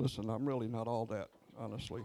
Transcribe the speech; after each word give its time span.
Listen, 0.00 0.30
I'm 0.30 0.46
really 0.46 0.66
not 0.66 0.88
all 0.88 1.04
that, 1.04 1.28
honestly. 1.58 2.00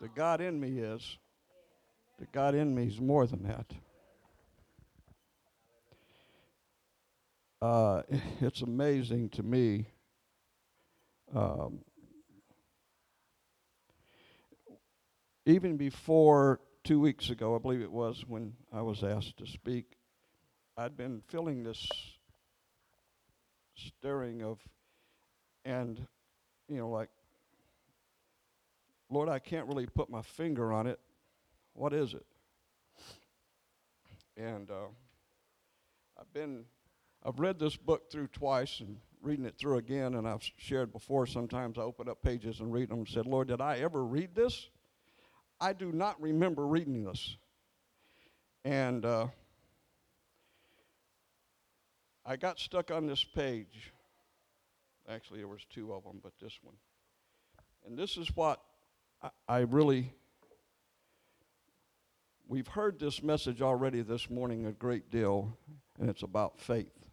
The 0.00 0.08
God 0.08 0.40
in 0.40 0.58
me 0.58 0.80
is. 0.80 1.16
The 2.18 2.26
God 2.32 2.56
in 2.56 2.74
me 2.74 2.88
is 2.88 3.00
more 3.00 3.24
than 3.28 3.44
that. 3.44 3.66
Uh, 7.62 8.02
it's 8.40 8.62
amazing 8.62 9.28
to 9.28 9.44
me. 9.44 9.86
Um, 11.32 11.82
even 15.46 15.76
before 15.76 16.58
two 16.82 16.98
weeks 16.98 17.30
ago, 17.30 17.54
I 17.54 17.60
believe 17.60 17.80
it 17.80 17.92
was, 17.92 18.24
when 18.26 18.54
I 18.72 18.82
was 18.82 19.04
asked 19.04 19.36
to 19.36 19.46
speak, 19.46 19.84
I'd 20.76 20.96
been 20.96 21.22
feeling 21.28 21.62
this 21.62 21.88
stirring 23.76 24.42
of, 24.42 24.58
and, 25.64 26.06
you 26.68 26.78
know, 26.78 26.88
like, 26.88 27.08
Lord, 29.10 29.28
I 29.28 29.38
can't 29.38 29.66
really 29.66 29.86
put 29.86 30.10
my 30.10 30.22
finger 30.22 30.72
on 30.72 30.86
it. 30.86 30.98
What 31.74 31.92
is 31.92 32.14
it? 32.14 32.26
And 34.36 34.70
uh, 34.70 34.88
I've 36.18 36.32
been, 36.32 36.64
I've 37.24 37.38
read 37.38 37.58
this 37.58 37.76
book 37.76 38.10
through 38.10 38.28
twice 38.28 38.80
and 38.80 38.96
reading 39.22 39.44
it 39.44 39.56
through 39.56 39.78
again, 39.78 40.14
and 40.14 40.28
I've 40.28 40.42
shared 40.56 40.92
before. 40.92 41.26
Sometimes 41.26 41.78
I 41.78 41.82
open 41.82 42.08
up 42.08 42.22
pages 42.22 42.60
and 42.60 42.72
read 42.72 42.90
them 42.90 42.98
and 42.98 43.08
said, 43.08 43.26
Lord, 43.26 43.48
did 43.48 43.60
I 43.60 43.78
ever 43.78 44.04
read 44.04 44.34
this? 44.34 44.68
I 45.60 45.72
do 45.72 45.92
not 45.92 46.20
remember 46.20 46.66
reading 46.66 47.04
this. 47.04 47.36
And 48.64 49.04
uh, 49.04 49.28
I 52.26 52.36
got 52.36 52.58
stuck 52.58 52.90
on 52.90 53.06
this 53.06 53.24
page. 53.24 53.93
Actually, 55.08 55.40
there 55.40 55.48
was 55.48 55.64
two 55.68 55.92
of 55.92 56.04
them, 56.04 56.20
but 56.22 56.32
this 56.40 56.58
one. 56.62 56.74
And 57.86 57.98
this 57.98 58.16
is 58.16 58.34
what 58.34 58.60
I, 59.22 59.30
I 59.48 59.58
really. 59.60 60.12
We've 62.46 62.68
heard 62.68 62.98
this 62.98 63.22
message 63.22 63.62
already 63.62 64.02
this 64.02 64.28
morning 64.28 64.66
a 64.66 64.72
great 64.72 65.10
deal, 65.10 65.56
and 65.98 66.10
it's 66.10 66.22
about 66.22 66.60
faith. 66.60 67.08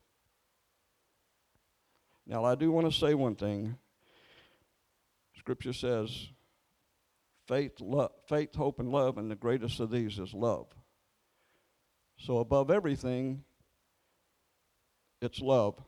Now, 2.27 2.43
I 2.45 2.55
do 2.55 2.71
want 2.71 2.91
to 2.91 2.97
say 2.97 3.13
one 3.13 3.35
thing. 3.35 3.77
Scripture 5.37 5.73
says, 5.73 6.27
faith, 7.47 7.79
lo- 7.81 8.11
faith, 8.27 8.55
hope, 8.55 8.79
and 8.79 8.89
love, 8.89 9.17
and 9.17 9.29
the 9.29 9.35
greatest 9.35 9.79
of 9.79 9.89
these 9.89 10.19
is 10.19 10.33
love. 10.33 10.67
So, 12.17 12.37
above 12.37 12.69
everything, 12.69 13.43
it's 15.21 15.41
love. 15.41 15.81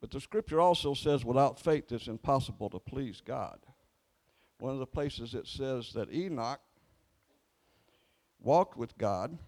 But 0.00 0.10
the 0.10 0.20
scripture 0.20 0.60
also 0.60 0.94
says, 0.94 1.24
without 1.24 1.58
faith, 1.58 1.90
it's 1.90 2.06
impossible 2.06 2.70
to 2.70 2.78
please 2.78 3.22
God. 3.24 3.58
One 4.58 4.72
of 4.72 4.78
the 4.78 4.86
places 4.86 5.34
it 5.34 5.46
says 5.46 5.92
that 5.94 6.12
Enoch 6.12 6.60
walked 8.40 8.76
with 8.76 8.96
God, 8.98 9.38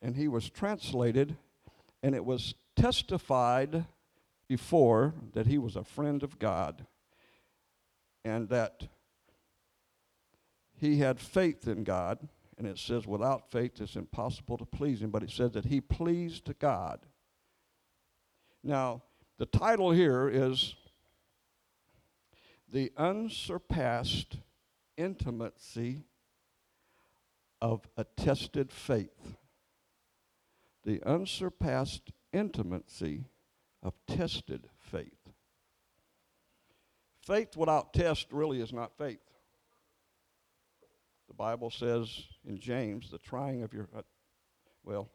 and 0.00 0.14
he 0.14 0.28
was 0.28 0.50
translated, 0.50 1.36
and 2.02 2.14
it 2.14 2.24
was 2.24 2.54
testified 2.76 3.86
before 4.46 5.14
that 5.32 5.46
he 5.46 5.58
was 5.58 5.74
a 5.74 5.84
friend 5.84 6.22
of 6.22 6.38
God, 6.38 6.86
and 8.24 8.48
that 8.50 8.88
he 10.74 10.98
had 10.98 11.18
faith 11.18 11.66
in 11.66 11.82
God. 11.82 12.28
And 12.56 12.66
it 12.66 12.78
says, 12.78 13.06
without 13.06 13.50
faith, 13.50 13.80
it's 13.80 13.96
impossible 13.96 14.58
to 14.58 14.64
please 14.64 15.00
him. 15.00 15.10
But 15.10 15.22
it 15.22 15.30
says 15.30 15.52
that 15.52 15.66
he 15.66 15.80
pleased 15.80 16.50
God. 16.58 17.00
Now, 18.64 19.02
the 19.38 19.46
title 19.46 19.92
here 19.92 20.28
is 20.28 20.74
The 22.70 22.92
Unsurpassed 22.96 24.38
Intimacy 24.96 26.04
of 27.60 27.88
Attested 27.96 28.72
Faith. 28.72 29.36
The 30.84 31.00
unsurpassed 31.04 32.10
intimacy 32.32 33.26
of 33.82 33.94
tested 34.08 34.68
faith. 34.78 35.28
Faith 37.20 37.56
without 37.56 37.92
test 37.92 38.26
really 38.32 38.60
is 38.60 38.72
not 38.72 38.96
faith. 38.96 39.20
The 41.28 41.34
Bible 41.34 41.70
says 41.70 42.24
in 42.44 42.58
James, 42.58 43.10
the 43.10 43.18
trying 43.18 43.62
of 43.62 43.72
your, 43.72 43.88
well, 44.82 45.10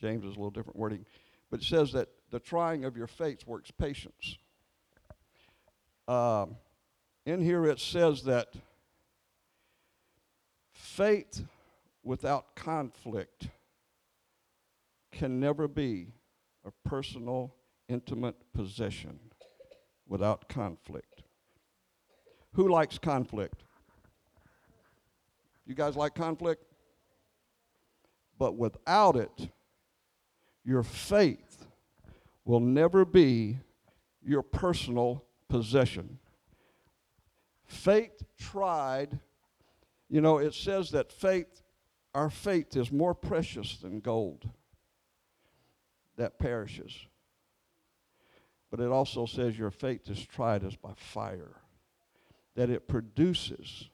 James 0.00 0.24
is 0.24 0.36
a 0.36 0.38
little 0.38 0.50
different 0.50 0.78
wording, 0.78 1.06
but 1.50 1.60
it 1.60 1.64
says 1.64 1.92
that 1.92 2.08
the 2.30 2.38
trying 2.38 2.84
of 2.84 2.96
your 2.96 3.06
faith 3.06 3.46
works 3.46 3.70
patience. 3.70 4.36
Um, 6.06 6.56
in 7.26 7.42
here 7.42 7.66
it 7.66 7.80
says 7.80 8.24
that 8.24 8.48
faith 10.72 11.44
without 12.02 12.54
conflict 12.54 13.48
can 15.12 15.40
never 15.40 15.68
be 15.68 16.08
a 16.64 16.88
personal, 16.88 17.54
intimate 17.88 18.36
possession 18.52 19.18
without 20.06 20.48
conflict. 20.48 21.22
Who 22.52 22.68
likes 22.68 22.98
conflict? 22.98 23.64
You 25.66 25.74
guys 25.74 25.96
like 25.96 26.14
conflict? 26.14 26.64
But 28.38 28.56
without 28.56 29.16
it, 29.16 29.48
your 30.64 30.82
faith 30.82 31.47
will 32.48 32.60
never 32.60 33.04
be 33.04 33.58
your 34.24 34.42
personal 34.42 35.22
possession. 35.50 36.18
Faith 37.66 38.24
tried, 38.38 39.20
you 40.08 40.22
know, 40.22 40.38
it 40.38 40.54
says 40.54 40.90
that 40.92 41.12
faith, 41.12 41.62
our 42.14 42.30
faith 42.30 42.74
is 42.74 42.90
more 42.90 43.14
precious 43.14 43.76
than 43.76 44.00
gold 44.00 44.48
that 46.16 46.38
perishes. 46.38 46.96
But 48.70 48.80
it 48.80 48.88
also 48.88 49.26
says 49.26 49.58
your 49.58 49.70
faith 49.70 50.08
is 50.08 50.24
tried 50.24 50.64
as 50.64 50.74
by 50.74 50.94
fire, 50.96 51.60
that 52.56 52.70
it 52.70 52.88
produces 52.88 53.90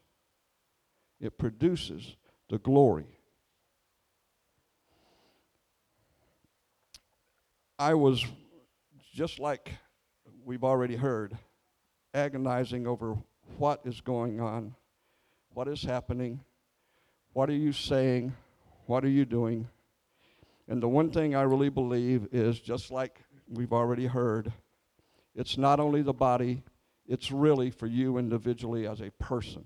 it 1.21 1.39
produces 1.39 2.17
the 2.51 2.59
glory. 2.59 3.19
I 7.79 7.95
was 7.95 8.25
just 9.15 9.39
like 9.39 9.71
we've 10.45 10.65
already 10.65 10.97
heard, 10.97 11.39
agonizing 12.13 12.85
over 12.85 13.17
what 13.59 13.81
is 13.85 14.01
going 14.01 14.41
on, 14.41 14.75
what 15.53 15.69
is 15.69 15.83
happening, 15.85 16.41
what 17.33 17.49
are 17.49 17.55
you 17.55 17.73
saying, 17.73 18.35
what 18.87 19.05
are 19.05 19.09
you 19.09 19.25
doing. 19.25 19.69
And 20.67 20.83
the 20.83 20.89
one 20.89 21.11
thing 21.11 21.37
I 21.37 21.43
really 21.43 21.69
believe 21.69 22.27
is 22.33 22.59
just 22.59 22.91
like 22.91 23.21
we've 23.49 23.73
already 23.73 24.07
heard, 24.07 24.53
it's 25.37 25.57
not 25.57 25.79
only 25.79 26.03
the 26.03 26.13
body, 26.13 26.65
it's 27.07 27.31
really 27.31 27.71
for 27.71 27.87
you 27.87 28.19
individually 28.19 28.85
as 28.85 29.01
a 29.01 29.13
person. 29.13 29.65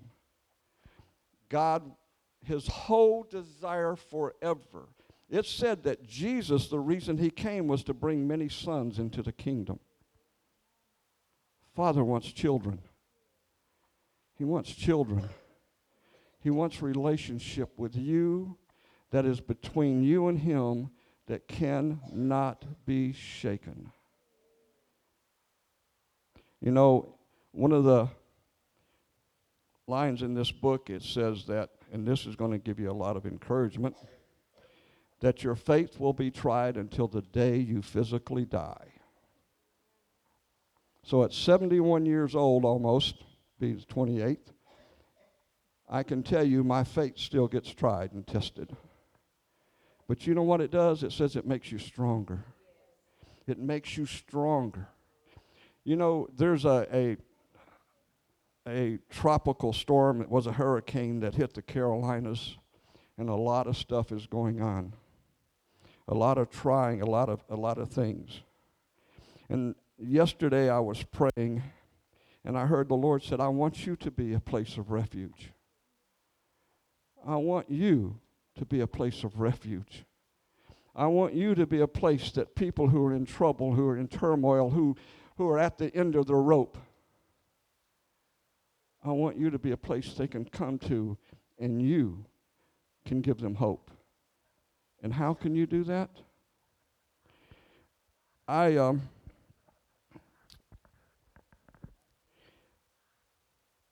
God, 1.49 1.91
his 2.45 2.67
whole 2.67 3.23
desire 3.23 3.95
forever. 3.95 4.89
It 5.29 5.45
said 5.45 5.83
that 5.83 6.07
Jesus, 6.07 6.67
the 6.67 6.79
reason 6.79 7.17
he 7.17 7.29
came 7.29 7.67
was 7.67 7.83
to 7.83 7.93
bring 7.93 8.27
many 8.27 8.49
sons 8.49 8.97
into 8.97 9.21
the 9.21 9.31
kingdom. 9.31 9.79
Father 11.75 12.03
wants 12.03 12.31
children. 12.31 12.79
He 14.35 14.43
wants 14.43 14.73
children. 14.73 15.29
He 16.41 16.49
wants 16.49 16.81
relationship 16.81 17.69
with 17.77 17.95
you 17.95 18.57
that 19.11 19.25
is 19.25 19.39
between 19.39 20.03
you 20.03 20.27
and 20.27 20.39
him 20.39 20.89
that 21.27 21.47
cannot 21.47 22.65
be 22.85 23.13
shaken. 23.13 23.91
You 26.59 26.71
know, 26.71 27.15
one 27.51 27.71
of 27.71 27.83
the 27.83 28.09
lines 29.87 30.21
in 30.21 30.33
this 30.33 30.51
book, 30.51 30.89
it 30.89 31.03
says 31.03 31.45
that, 31.45 31.69
and 31.91 32.05
this 32.05 32.25
is 32.25 32.35
going 32.35 32.51
to 32.51 32.57
give 32.57 32.79
you 32.79 32.89
a 32.89 32.93
lot 32.93 33.15
of 33.15 33.25
encouragement, 33.25 33.95
that 35.19 35.43
your 35.43 35.55
faith 35.55 35.99
will 35.99 36.13
be 36.13 36.31
tried 36.31 36.77
until 36.77 37.07
the 37.07 37.21
day 37.21 37.57
you 37.57 37.81
physically 37.81 38.45
die. 38.45 38.93
So 41.03 41.23
at 41.23 41.33
71 41.33 42.05
years 42.05 42.35
old 42.35 42.65
almost, 42.65 43.15
be 43.59 43.73
the 43.73 43.85
28th, 43.85 44.53
I 45.89 46.03
can 46.03 46.23
tell 46.23 46.43
you 46.43 46.63
my 46.63 46.83
faith 46.83 47.17
still 47.17 47.47
gets 47.47 47.73
tried 47.73 48.13
and 48.13 48.25
tested. 48.25 48.75
But 50.07 50.27
you 50.27 50.35
know 50.35 50.43
what 50.43 50.61
it 50.61 50.71
does? 50.71 51.03
It 51.03 51.11
says 51.11 51.35
it 51.35 51.45
makes 51.45 51.71
you 51.71 51.79
stronger. 51.79 52.45
It 53.47 53.59
makes 53.59 53.97
you 53.97 54.05
stronger. 54.05 54.87
You 55.83 55.95
know, 55.95 56.27
there's 56.35 56.65
a, 56.65 56.87
a 56.93 57.17
a 58.67 58.99
tropical 59.09 59.73
storm. 59.73 60.21
It 60.21 60.29
was 60.29 60.47
a 60.47 60.51
hurricane 60.51 61.21
that 61.21 61.35
hit 61.35 61.53
the 61.53 61.61
Carolinas, 61.61 62.57
and 63.17 63.29
a 63.29 63.35
lot 63.35 63.67
of 63.67 63.75
stuff 63.75 64.11
is 64.11 64.27
going 64.27 64.61
on. 64.61 64.93
A 66.09 66.13
lot 66.13 66.37
of 66.37 66.49
trying, 66.49 67.01
a 67.01 67.05
lot 67.05 67.29
of 67.29 67.43
a 67.49 67.55
lot 67.55 67.77
of 67.77 67.89
things. 67.89 68.41
And 69.47 69.75
yesterday 69.97 70.69
I 70.69 70.79
was 70.79 71.03
praying 71.03 71.63
and 72.43 72.57
I 72.57 72.65
heard 72.65 72.89
the 72.89 72.95
Lord 72.95 73.23
said, 73.23 73.39
I 73.39 73.49
want 73.49 73.85
you 73.85 73.95
to 73.97 74.11
be 74.11 74.33
a 74.33 74.39
place 74.39 74.77
of 74.77 74.91
refuge. 74.91 75.51
I 77.25 77.35
want 77.35 77.69
you 77.69 78.19
to 78.57 78.65
be 78.65 78.79
a 78.79 78.87
place 78.87 79.23
of 79.23 79.39
refuge. 79.39 80.05
I 80.95 81.05
want 81.07 81.33
you 81.33 81.53
to 81.55 81.65
be 81.65 81.81
a 81.81 81.87
place 81.87 82.31
that 82.31 82.55
people 82.55 82.89
who 82.89 83.05
are 83.05 83.13
in 83.13 83.25
trouble, 83.25 83.73
who 83.73 83.87
are 83.87 83.97
in 83.97 84.07
turmoil, 84.07 84.69
who, 84.71 84.95
who 85.37 85.47
are 85.47 85.59
at 85.59 85.77
the 85.77 85.95
end 85.95 86.15
of 86.15 86.25
the 86.25 86.35
rope, 86.35 86.77
I 89.03 89.11
want 89.11 89.37
you 89.37 89.49
to 89.49 89.59
be 89.59 89.71
a 89.71 89.77
place 89.77 90.13
they 90.13 90.27
can 90.27 90.45
come 90.45 90.77
to 90.79 91.17
and 91.57 91.81
you 91.81 92.25
can 93.05 93.21
give 93.21 93.37
them 93.37 93.55
hope. 93.55 93.91
And 95.01 95.13
how 95.13 95.33
can 95.33 95.55
you 95.55 95.65
do 95.65 95.83
that? 95.85 96.09
I 98.47 98.77
um, 98.77 99.01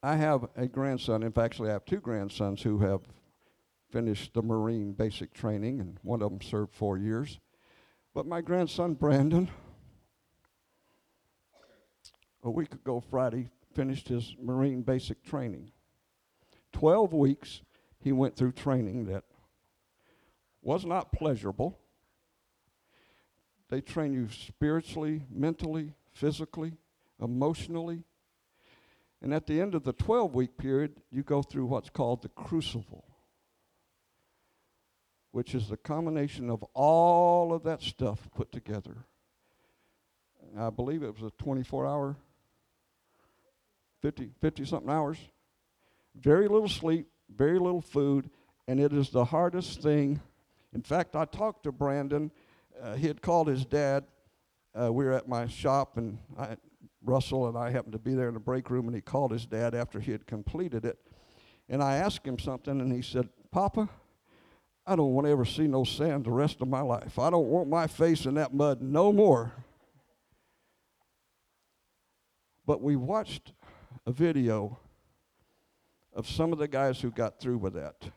I 0.04 0.16
have 0.16 0.48
a 0.56 0.68
grandson. 0.68 1.24
In 1.24 1.32
fact, 1.32 1.54
actually, 1.54 1.70
I 1.70 1.74
have 1.74 1.86
two 1.86 2.00
grandsons 2.00 2.62
who 2.62 2.80
have 2.80 3.02
finished 3.92 4.34
the 4.34 4.42
Marine 4.42 4.94
basic 4.94 5.34
training, 5.34 5.80
and 5.80 5.98
one 6.02 6.22
of 6.22 6.30
them 6.32 6.42
served 6.42 6.74
four 6.74 6.98
years. 6.98 7.40
But 8.14 8.26
my 8.26 8.42
grandson, 8.42 8.96
Brandon, 8.96 9.50
a 12.44 12.50
week 12.50 12.74
ago 12.74 13.00
Friday, 13.00 13.50
finished 13.74 14.08
his 14.08 14.36
Marine 14.42 14.82
basic 14.82 15.24
training. 15.24 15.72
Twelve 16.74 17.14
weeks 17.14 17.62
he 18.00 18.12
went 18.12 18.36
through 18.36 18.54
training 18.54 19.06
that 19.06 19.24
was 20.62 20.86
not 20.86 21.12
pleasurable. 21.12 21.80
They 23.70 23.82
train 23.82 24.14
you 24.14 24.30
spiritually, 24.30 25.24
mentally, 25.30 25.94
physically, 26.14 26.74
emotionally. 27.22 28.04
And 29.22 29.34
at 29.34 29.48
the 29.48 29.60
end 29.60 29.76
of 29.76 29.84
the 29.84 29.94
12 29.94 30.34
week 30.34 30.58
period, 30.58 31.02
you 31.12 31.24
go 31.24 31.42
through 31.42 31.66
what's 31.66 31.90
called 31.90 32.22
the 32.22 32.30
crucible, 32.30 33.06
which 35.32 35.54
is 35.56 35.68
the 35.68 35.78
combination 35.78 36.50
of 36.50 36.64
all 36.74 37.54
of 37.54 37.64
that 37.64 37.82
stuff 37.82 38.30
put 38.36 38.52
together. 38.52 39.06
I 40.58 40.70
believe 40.70 41.04
it 41.04 41.14
was 41.14 41.24
a 41.24 41.44
24 41.44 41.86
hour, 41.86 42.16
50, 44.02 44.32
50 44.40 44.66
something 44.66 44.90
hours. 44.90 45.18
Very 46.16 46.48
little 46.48 46.70
sleep, 46.70 47.08
very 47.36 47.60
little 47.60 47.82
food, 47.82 48.30
and 48.68 48.80
it 48.80 48.94
is 48.94 49.10
the 49.10 49.26
hardest 49.26 49.82
thing. 49.82 50.22
In 50.74 50.82
fact, 50.82 51.16
I 51.16 51.26
talked 51.26 51.64
to 51.64 51.72
Brandon. 51.72 52.32
Uh, 52.82 52.96
he 52.96 53.08
had 53.08 53.22
called 53.22 53.48
his 53.48 53.66
dad. 53.66 54.06
Uh, 54.80 54.92
we 54.94 55.06
were 55.06 55.14
at 55.14 55.28
my 55.28 55.48
shop, 55.48 55.98
and 55.98 56.20
I, 56.38 56.58
Russell 57.04 57.48
and 57.48 57.58
I 57.58 57.72
happened 57.72 57.94
to 57.94 58.00
be 58.00 58.14
there 58.14 58.28
in 58.28 58.34
the 58.34 58.40
break 58.40 58.70
room, 58.70 58.86
and 58.86 58.96
he 58.96 59.02
called 59.02 59.32
his 59.32 59.46
dad 59.46 59.74
after 59.74 60.00
he 60.00 60.12
had 60.12 60.28
completed 60.28 60.86
it. 60.86 61.00
And 61.70 61.82
I 61.82 61.96
asked 61.96 62.26
him 62.26 62.38
something, 62.38 62.80
and 62.80 62.92
he 62.92 63.02
said, 63.02 63.30
Papa, 63.52 63.90
I 64.86 64.96
don't 64.96 65.14
want 65.14 65.26
to 65.26 65.32
ever 65.32 65.46
see 65.46 65.68
no 65.68 65.84
sand 65.84 66.26
the 66.26 66.32
rest 66.32 66.62
of 66.62 66.68
my 66.68 66.82
life. 66.82 67.20
I 67.20 67.30
don't 67.30 67.48
want 67.48 67.70
my 67.70 67.88
face 67.88 68.26
in 68.26 68.36
that 68.36 68.54
mud 68.54 68.82
no 68.82 69.12
more. 69.12 69.52
But 72.66 72.82
we 72.82 72.96
watched 72.96 73.54
a 74.06 74.12
video 74.12 74.80
of 76.14 76.28
some 76.28 76.54
of 76.54 76.60
the 76.60 76.68
guys 76.68 77.02
who 77.02 77.12
got 77.12 77.40
through 77.40 77.58
with 77.58 77.74
that. 77.74 78.10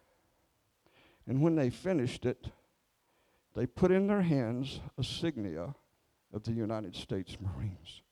And 1.31 1.41
when 1.41 1.55
they 1.55 1.71
finished 1.71 2.27
it, 2.27 2.49
they 3.55 3.65
put 3.65 3.93
in 3.93 4.09
their 4.09 4.23
hands 4.23 4.81
a 4.99 5.03
signia 5.03 5.77
of 6.35 6.43
the 6.43 6.51
United 6.51 6.97
States 6.97 7.37
Marines. 7.41 8.03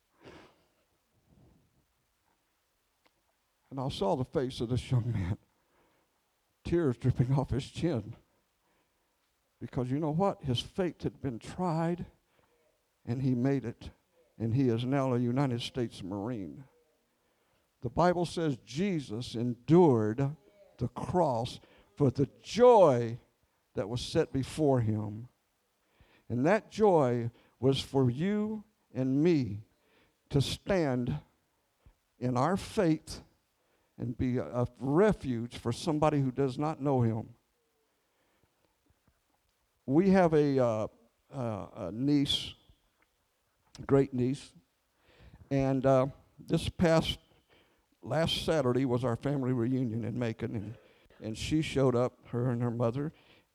And 3.73 3.81
I 3.81 3.88
saw 3.88 4.15
the 4.15 4.25
face 4.25 4.61
of 4.61 4.69
this 4.69 4.88
young 4.93 5.12
man, 5.12 5.37
tears 6.65 6.97
dripping 6.97 7.35
off 7.35 7.50
his 7.50 7.69
chin. 7.69 8.15
Because 9.61 9.91
you 9.91 9.99
know 9.99 10.12
what? 10.12 10.44
His 10.44 10.61
faith 10.61 11.03
had 11.03 11.20
been 11.20 11.41
tried, 11.41 12.06
and 13.05 13.20
he 13.20 13.35
made 13.35 13.65
it. 13.65 13.91
And 14.38 14.55
he 14.55 14.69
is 14.69 14.85
now 14.85 15.12
a 15.12 15.19
United 15.19 15.62
States 15.62 16.05
Marine. 16.05 16.62
The 17.82 17.91
Bible 17.91 18.26
says 18.26 18.59
Jesus 18.65 19.35
endured 19.35 20.37
the 20.79 20.88
cross 20.88 21.59
for 21.98 22.12
the 22.12 22.28
joy 22.44 23.18
that 23.74 23.88
was 23.88 24.00
set 24.00 24.32
before 24.32 24.80
him. 24.80 25.26
And 26.28 26.46
that 26.46 26.70
joy 26.70 27.28
was 27.58 27.80
for 27.80 28.08
you 28.08 28.62
and 28.94 29.20
me 29.20 29.64
to 30.30 30.40
stand 30.40 31.18
in 32.20 32.36
our 32.36 32.56
faith 32.56 33.20
and 33.98 34.16
be 34.16 34.38
a, 34.38 34.68
refuge 34.78 35.58
for 35.58 35.72
somebody 35.72 36.20
who 36.20 36.30
does 36.30 36.56
not 36.56 36.80
know 36.80 37.02
him. 37.02 37.30
We 39.84 40.10
have 40.10 40.34
a, 40.34 40.64
uh, 40.64 40.86
uh, 41.34 41.66
a 41.76 41.90
niece, 41.92 42.54
great 43.88 44.14
niece, 44.14 44.52
and 45.50 45.84
uh, 45.84 46.06
this 46.46 46.68
past 46.68 47.18
last 48.02 48.44
Saturday 48.44 48.84
was 48.84 49.02
our 49.02 49.16
family 49.16 49.52
reunion 49.52 50.04
in 50.04 50.16
Macon, 50.16 50.54
and, 50.54 50.74
and 51.23 51.37
she 51.37 51.62
showed 51.62 51.94
up, 51.94 52.19
her 52.29 52.50
and 52.50 52.62
her 52.62 52.70
mother, 52.70 53.12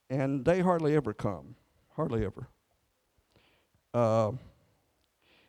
and 0.10 0.45
they 0.45 0.62
hardly 0.62 0.95
ever 0.95 1.13
come, 1.13 1.56
hardly 1.95 2.25
ever. 2.25 2.48
Uh, 3.94 4.31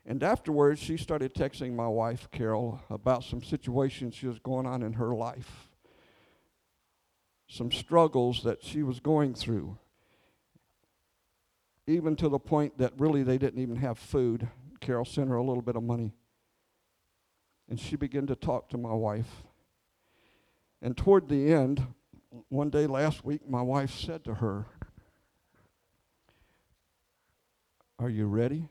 and 0.06 0.22
afterwards, 0.22 0.80
she 0.80 0.96
started 0.96 1.34
texting 1.34 1.74
my 1.74 1.88
wife, 1.88 2.28
Carol, 2.30 2.80
about 2.90 3.24
some 3.24 3.42
situations 3.42 4.14
she 4.14 4.26
was 4.26 4.38
going 4.38 4.66
on 4.66 4.82
in 4.82 4.94
her 4.94 5.14
life, 5.14 5.68
some 7.48 7.72
struggles 7.72 8.42
that 8.42 8.62
she 8.62 8.82
was 8.82 9.00
going 9.00 9.34
through, 9.34 9.78
even 11.86 12.16
to 12.16 12.28
the 12.28 12.38
point 12.38 12.76
that 12.78 12.92
really 12.98 13.22
they 13.22 13.38
didn't 13.38 13.60
even 13.60 13.76
have 13.76 13.98
food. 13.98 14.48
Carol 14.80 15.04
sent 15.04 15.28
her 15.28 15.36
a 15.36 15.42
little 15.42 15.62
bit 15.62 15.76
of 15.76 15.82
money. 15.82 16.12
And 17.68 17.80
she 17.80 17.96
began 17.96 18.26
to 18.26 18.36
talk 18.36 18.68
to 18.70 18.78
my 18.78 18.92
wife. 18.92 19.42
And 20.82 20.94
toward 20.94 21.30
the 21.30 21.50
end, 21.50 21.86
one 22.48 22.70
day 22.70 22.86
last 22.86 23.24
week, 23.24 23.48
my 23.48 23.62
wife 23.62 23.90
said 23.90 24.24
to 24.24 24.34
her, 24.34 24.66
Are 27.98 28.10
you 28.10 28.26
ready? 28.26 28.68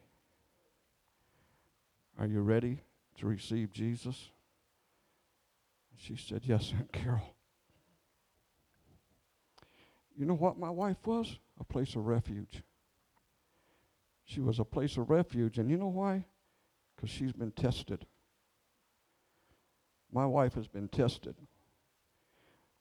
Are 2.20 2.28
you 2.28 2.42
ready 2.42 2.82
to 3.20 3.28
receive 3.28 3.72
Jesus? 3.72 4.32
She 5.96 6.16
said, 6.16 6.42
Yes, 6.44 6.74
Aunt 6.78 6.92
Carol. 6.92 7.36
You 10.18 10.26
know 10.26 10.36
what 10.36 10.60
my 10.60 10.70
wife 10.70 10.98
was? 11.06 11.40
A 11.60 11.64
place 11.64 11.96
of 11.96 12.06
refuge. 12.06 12.62
She 14.26 14.42
was 14.42 14.60
a 14.60 14.66
place 14.66 14.98
of 14.98 15.10
refuge. 15.10 15.58
And 15.58 15.70
you 15.70 15.78
know 15.78 15.88
why? 15.88 16.26
Because 16.96 17.10
she's 17.10 17.34
been 17.34 17.52
tested. 17.52 18.06
My 20.12 20.26
wife 20.26 20.54
has 20.54 20.68
been 20.68 20.88
tested. 20.88 21.36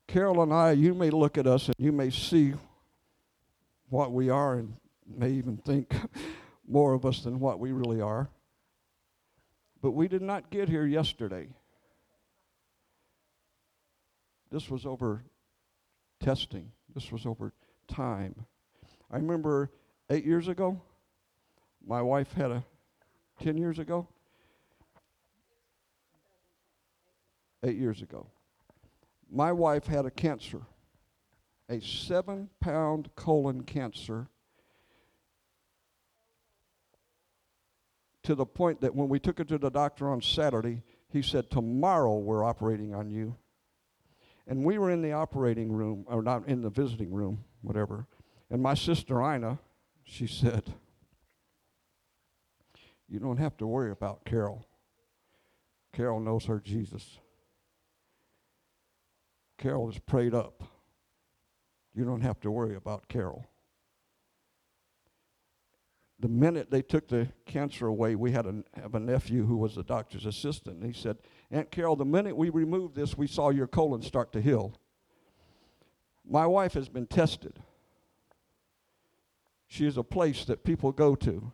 Carol 0.06 0.42
and 0.42 0.52
I, 0.52 0.72
you 0.72 0.94
may 0.94 1.10
look 1.10 1.38
at 1.38 1.46
us 1.46 1.66
and 1.66 1.76
you 1.78 1.92
may 1.92 2.10
see 2.10 2.54
what 3.88 4.12
we 4.12 4.30
are 4.30 4.54
and 4.54 4.74
may 5.06 5.30
even 5.30 5.56
think 5.56 5.94
more 6.68 6.94
of 6.94 7.04
us 7.04 7.20
than 7.22 7.40
what 7.40 7.58
we 7.58 7.72
really 7.72 8.00
are. 8.00 8.28
But 9.80 9.92
we 9.92 10.08
did 10.08 10.22
not 10.22 10.50
get 10.50 10.68
here 10.68 10.86
yesterday. 10.86 11.48
This 14.50 14.70
was 14.70 14.86
over 14.86 15.24
testing, 16.20 16.70
this 16.94 17.10
was 17.10 17.26
over 17.26 17.52
time. 17.88 18.34
I 19.10 19.16
remember 19.16 19.70
eight 20.10 20.24
years 20.24 20.48
ago, 20.48 20.80
my 21.86 22.00
wife 22.00 22.32
had 22.32 22.50
a, 22.50 22.64
10 23.40 23.58
years 23.58 23.78
ago, 23.78 24.06
eight 27.64 27.76
years 27.76 28.02
ago, 28.02 28.26
my 29.32 29.50
wife 29.50 29.86
had 29.86 30.04
a 30.04 30.10
cancer, 30.10 30.60
a 31.68 31.80
seven 31.80 32.50
pound 32.60 33.08
colon 33.16 33.62
cancer 33.62 34.28
to 38.22 38.34
the 38.34 38.44
point 38.44 38.80
that 38.82 38.94
when 38.94 39.08
we 39.08 39.18
took 39.18 39.38
her 39.38 39.44
to 39.44 39.58
the 39.58 39.70
doctor 39.70 40.08
on 40.10 40.20
Saturday, 40.20 40.82
he 41.08 41.22
said, 41.22 41.50
Tomorrow 41.50 42.18
we're 42.18 42.44
operating 42.44 42.94
on 42.94 43.10
you. 43.10 43.36
And 44.46 44.64
we 44.64 44.76
were 44.78 44.90
in 44.90 45.02
the 45.02 45.12
operating 45.12 45.72
room, 45.72 46.04
or 46.08 46.22
not 46.22 46.46
in 46.46 46.62
the 46.62 46.70
visiting 46.70 47.12
room, 47.12 47.44
whatever. 47.62 48.06
And 48.50 48.62
my 48.62 48.74
sister 48.74 49.22
Ina, 49.22 49.58
she 50.04 50.26
said, 50.26 50.74
You 53.08 53.18
don't 53.18 53.38
have 53.38 53.56
to 53.58 53.66
worry 53.66 53.92
about 53.92 54.24
Carol. 54.24 54.66
Carol 55.92 56.20
knows 56.20 56.44
her 56.46 56.60
Jesus. 56.60 57.18
Carol 59.62 59.88
is 59.88 59.98
prayed 60.00 60.34
up. 60.34 60.64
You 61.94 62.04
don't 62.04 62.22
have 62.22 62.40
to 62.40 62.50
worry 62.50 62.74
about 62.74 63.06
Carol. 63.06 63.46
the 66.18 66.28
minute 66.28 66.68
they 66.68 66.82
took 66.82 67.06
the 67.06 67.28
cancer 67.46 67.86
away, 67.86 68.16
we 68.16 68.32
had 68.32 68.46
a, 68.46 68.64
have 68.74 68.96
a 68.96 69.00
nephew 69.00 69.46
who 69.46 69.56
was 69.56 69.76
a 69.76 69.84
doctor's 69.84 70.26
assistant. 70.26 70.84
He 70.84 70.92
said, 70.92 71.16
Aunt 71.52 71.70
Carol, 71.70 71.94
the 71.94 72.04
minute 72.04 72.36
we 72.36 72.50
removed 72.50 72.96
this, 72.96 73.16
we 73.16 73.28
saw 73.28 73.50
your 73.50 73.68
colon 73.68 74.02
start 74.02 74.32
to 74.32 74.40
heal. 74.40 74.74
My 76.28 76.46
wife 76.46 76.74
has 76.74 76.88
been 76.88 77.06
tested. 77.06 77.60
She 79.68 79.86
is 79.86 79.96
a 79.96 80.02
place 80.02 80.44
that 80.46 80.64
people 80.64 80.90
go 80.90 81.14
to. 81.16 81.52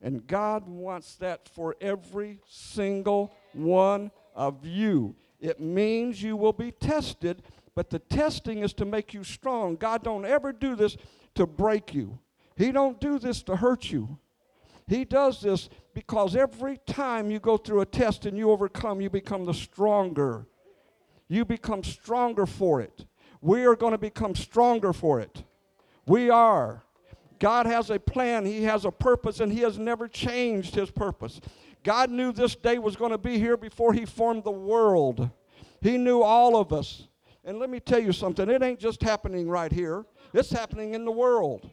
And 0.00 0.24
God 0.24 0.68
wants 0.68 1.16
that 1.16 1.48
for 1.48 1.74
every 1.80 2.38
single 2.48 3.32
one 3.52 4.12
of 4.36 4.64
you. 4.64 5.16
It 5.44 5.60
means 5.60 6.22
you 6.22 6.38
will 6.38 6.54
be 6.54 6.70
tested, 6.70 7.42
but 7.74 7.90
the 7.90 7.98
testing 7.98 8.60
is 8.60 8.72
to 8.74 8.86
make 8.86 9.12
you 9.12 9.22
strong. 9.22 9.76
God 9.76 10.02
don't 10.02 10.24
ever 10.24 10.54
do 10.54 10.74
this 10.74 10.96
to 11.34 11.46
break 11.46 11.92
you. 11.92 12.18
He 12.56 12.72
don't 12.72 12.98
do 12.98 13.18
this 13.18 13.42
to 13.42 13.56
hurt 13.56 13.90
you. 13.90 14.18
He 14.88 15.04
does 15.04 15.42
this 15.42 15.68
because 15.92 16.34
every 16.34 16.78
time 16.86 17.30
you 17.30 17.40
go 17.40 17.58
through 17.58 17.82
a 17.82 17.86
test 17.86 18.24
and 18.24 18.38
you 18.38 18.50
overcome, 18.50 19.02
you 19.02 19.10
become 19.10 19.44
the 19.44 19.52
stronger. 19.52 20.46
You 21.28 21.44
become 21.44 21.84
stronger 21.84 22.46
for 22.46 22.80
it. 22.80 23.04
We 23.42 23.66
are 23.66 23.76
going 23.76 23.92
to 23.92 23.98
become 23.98 24.34
stronger 24.34 24.94
for 24.94 25.20
it. 25.20 25.44
We 26.06 26.30
are. 26.30 26.84
God 27.38 27.66
has 27.66 27.90
a 27.90 27.98
plan, 27.98 28.46
He 28.46 28.62
has 28.62 28.86
a 28.86 28.90
purpose, 28.90 29.40
and 29.40 29.52
He 29.52 29.60
has 29.60 29.78
never 29.78 30.08
changed 30.08 30.74
His 30.74 30.90
purpose. 30.90 31.42
God 31.84 32.10
knew 32.10 32.32
this 32.32 32.56
day 32.56 32.78
was 32.78 32.96
going 32.96 33.12
to 33.12 33.18
be 33.18 33.38
here 33.38 33.56
before 33.56 33.92
He 33.92 34.04
formed 34.04 34.42
the 34.42 34.50
world. 34.50 35.30
He 35.80 35.98
knew 35.98 36.22
all 36.22 36.56
of 36.56 36.72
us. 36.72 37.06
And 37.44 37.58
let 37.58 37.68
me 37.68 37.78
tell 37.78 38.00
you 38.00 38.12
something 38.12 38.48
it 38.48 38.62
ain't 38.62 38.80
just 38.80 39.02
happening 39.02 39.48
right 39.48 39.70
here, 39.70 40.04
it's 40.32 40.50
happening 40.50 40.94
in 40.94 41.04
the 41.04 41.12
world. 41.12 41.70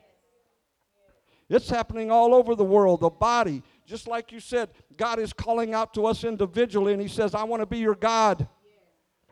It's 1.49 1.69
happening 1.69 2.11
all 2.11 2.33
over 2.33 2.55
the 2.55 2.63
world, 2.63 3.01
the 3.01 3.09
body. 3.09 3.61
Just 3.85 4.07
like 4.07 4.31
you 4.31 4.39
said, 4.39 4.69
God 4.95 5.19
is 5.19 5.33
calling 5.33 5.73
out 5.73 5.93
to 5.95 6.05
us 6.05 6.23
individually, 6.23 6.93
and 6.93 7.01
He 7.01 7.09
says, 7.09 7.33
I 7.33 7.43
want 7.43 7.61
to 7.61 7.65
be 7.65 7.79
your 7.79 7.95
God. 7.95 8.47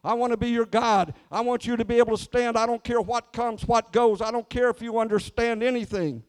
I 0.03 0.13
want 0.13 0.31
to 0.31 0.37
be 0.37 0.49
your 0.49 0.65
God. 0.65 1.13
I 1.31 1.41
want 1.41 1.65
you 1.65 1.77
to 1.77 1.85
be 1.85 1.97
able 1.97 2.17
to 2.17 2.23
stand. 2.23 2.57
I 2.57 2.65
don't 2.65 2.83
care 2.83 3.01
what 3.01 3.31
comes, 3.33 3.65
what 3.65 3.91
goes. 3.91 4.21
I 4.21 4.31
don't 4.31 4.49
care 4.49 4.69
if 4.69 4.81
you 4.81 4.99
understand 4.99 5.61
anything. 5.61 6.23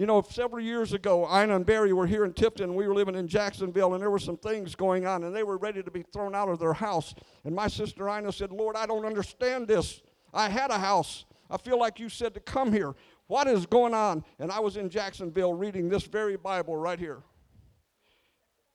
You 0.00 0.06
know, 0.06 0.22
several 0.22 0.64
years 0.64 0.94
ago, 0.94 1.26
Ina 1.26 1.56
and 1.56 1.66
Barry 1.66 1.92
were 1.92 2.06
here 2.06 2.24
in 2.24 2.32
Tifton, 2.32 2.72
we 2.72 2.88
were 2.88 2.94
living 2.94 3.14
in 3.14 3.28
Jacksonville, 3.28 3.92
and 3.92 4.00
there 4.00 4.10
were 4.10 4.18
some 4.18 4.38
things 4.38 4.74
going 4.74 5.06
on, 5.06 5.24
and 5.24 5.36
they 5.36 5.42
were 5.42 5.58
ready 5.58 5.82
to 5.82 5.90
be 5.90 6.02
thrown 6.10 6.34
out 6.34 6.48
of 6.48 6.58
their 6.58 6.72
house. 6.72 7.14
And 7.44 7.54
my 7.54 7.68
sister 7.68 8.08
Ina 8.08 8.32
said, 8.32 8.50
Lord, 8.50 8.76
I 8.76 8.86
don't 8.86 9.04
understand 9.04 9.68
this. 9.68 10.00
I 10.32 10.48
had 10.48 10.70
a 10.70 10.78
house. 10.78 11.26
I 11.50 11.58
feel 11.58 11.78
like 11.78 12.00
you 12.00 12.08
said 12.08 12.32
to 12.32 12.40
come 12.40 12.72
here. 12.72 12.94
What 13.26 13.46
is 13.46 13.66
going 13.66 13.92
on? 13.92 14.24
And 14.38 14.50
I 14.50 14.58
was 14.60 14.78
in 14.78 14.88
Jacksonville 14.88 15.52
reading 15.52 15.90
this 15.90 16.04
very 16.04 16.38
Bible 16.38 16.78
right 16.78 16.98
here. 16.98 17.18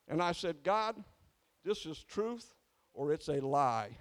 And 0.06 0.22
I 0.22 0.30
said, 0.30 0.58
God, 0.62 0.94
this 1.64 1.86
is 1.86 2.04
truth 2.04 2.54
or 2.94 3.12
it's 3.12 3.26
a 3.26 3.40
lie. 3.40 3.98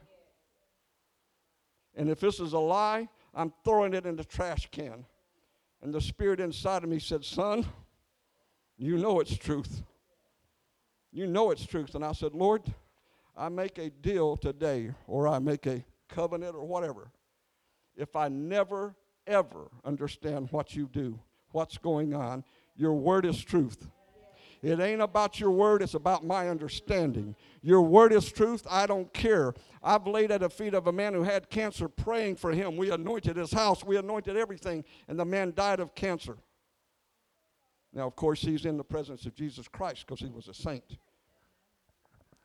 And 1.96 2.08
if 2.08 2.20
this 2.20 2.39
is 2.39 2.53
a 2.53 2.60
lie, 2.60 3.10
I'm 3.34 3.51
throwing 3.63 3.96
it 3.96 4.05
in 4.05 4.15
the 4.15 4.24
trash 4.24 4.67
can. 4.70 5.05
And 5.86 5.94
the 5.94 6.01
spirit 6.01 6.39
inside 6.39 6.84
of 6.84 6.89
me 6.89 6.98
said, 6.98 7.24
Son, 7.24 7.63
you 8.75 8.98
know 8.98 9.20
it's 9.20 9.38
truth. 9.38 9.84
You 11.12 11.27
know 11.27 11.51
it's 11.51 11.63
truth. 11.63 11.94
And 11.94 12.04
I 12.04 12.12
said, 12.13 12.34
Lord, 12.34 12.63
I 13.38 13.50
make 13.50 13.77
a 13.77 13.92
deal 13.92 14.36
today, 14.36 14.89
or 15.06 15.27
I 15.27 15.38
make 15.38 15.68
a 15.68 15.86
covenant, 16.10 16.56
or 16.56 16.65
whatever. 16.65 17.12
If 17.96 18.15
I 18.15 18.30
never, 18.30 18.96
ever 19.27 19.70
understand 19.84 20.48
what 20.50 20.75
you 20.75 20.89
do, 20.92 21.20
what's 21.51 21.77
going 21.77 22.15
on, 22.15 22.44
your 22.75 22.96
word 22.96 23.24
is 23.24 23.39
truth. 23.44 23.88
It 24.66 24.80
ain't 24.80 25.04
about 25.04 25.40
your 25.40 25.52
word, 25.52 25.84
it's 25.84 25.94
about 25.94 26.26
my 26.26 26.50
understanding. 26.50 27.36
Your 27.62 27.84
word 27.84 28.12
is 28.12 28.32
truth, 28.32 28.66
I 28.68 28.88
don't 28.88 29.14
care. 29.14 29.54
I've 29.84 30.08
laid 30.08 30.32
at 30.32 30.40
the 30.40 30.50
feet 30.50 30.74
of 30.74 30.88
a 30.88 30.92
man 30.92 31.14
who 31.14 31.22
had 31.22 31.52
cancer 31.52 31.88
praying 31.88 32.38
for 32.38 32.52
him. 32.52 32.76
We 32.76 32.90
anointed 32.90 33.38
his 33.38 33.52
house, 33.52 33.84
we 33.84 33.96
anointed 33.96 34.36
everything, 34.36 34.84
and 35.08 35.20
the 35.20 35.26
man 35.26 35.54
died 35.56 35.80
of 35.80 35.94
cancer. 35.94 36.38
Now, 37.94 38.08
of 38.08 38.16
course, 38.16 38.42
he's 38.42 38.66
in 38.66 38.76
the 38.76 38.84
presence 38.84 39.28
of 39.28 39.36
Jesus 39.36 39.68
Christ 39.68 40.04
because 40.08 40.20
he 40.20 40.32
was 40.32 40.48
a 40.48 40.54
saint. 40.56 40.98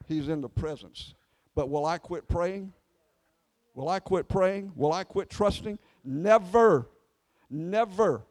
He's 0.07 0.29
in 0.29 0.43
the 0.43 0.49
presence. 0.50 1.15
But 1.55 1.71
will 1.71 1.87
I 1.87 1.97
quit 1.97 2.29
praying? 2.29 2.75
Will 3.75 3.89
I 3.89 3.99
quit 3.99 4.29
praying? 4.29 4.73
Will 4.77 4.93
I 4.93 5.05
quit 5.05 5.31
trusting? 5.31 5.79
Never. 6.05 6.87
Never. 7.49 8.25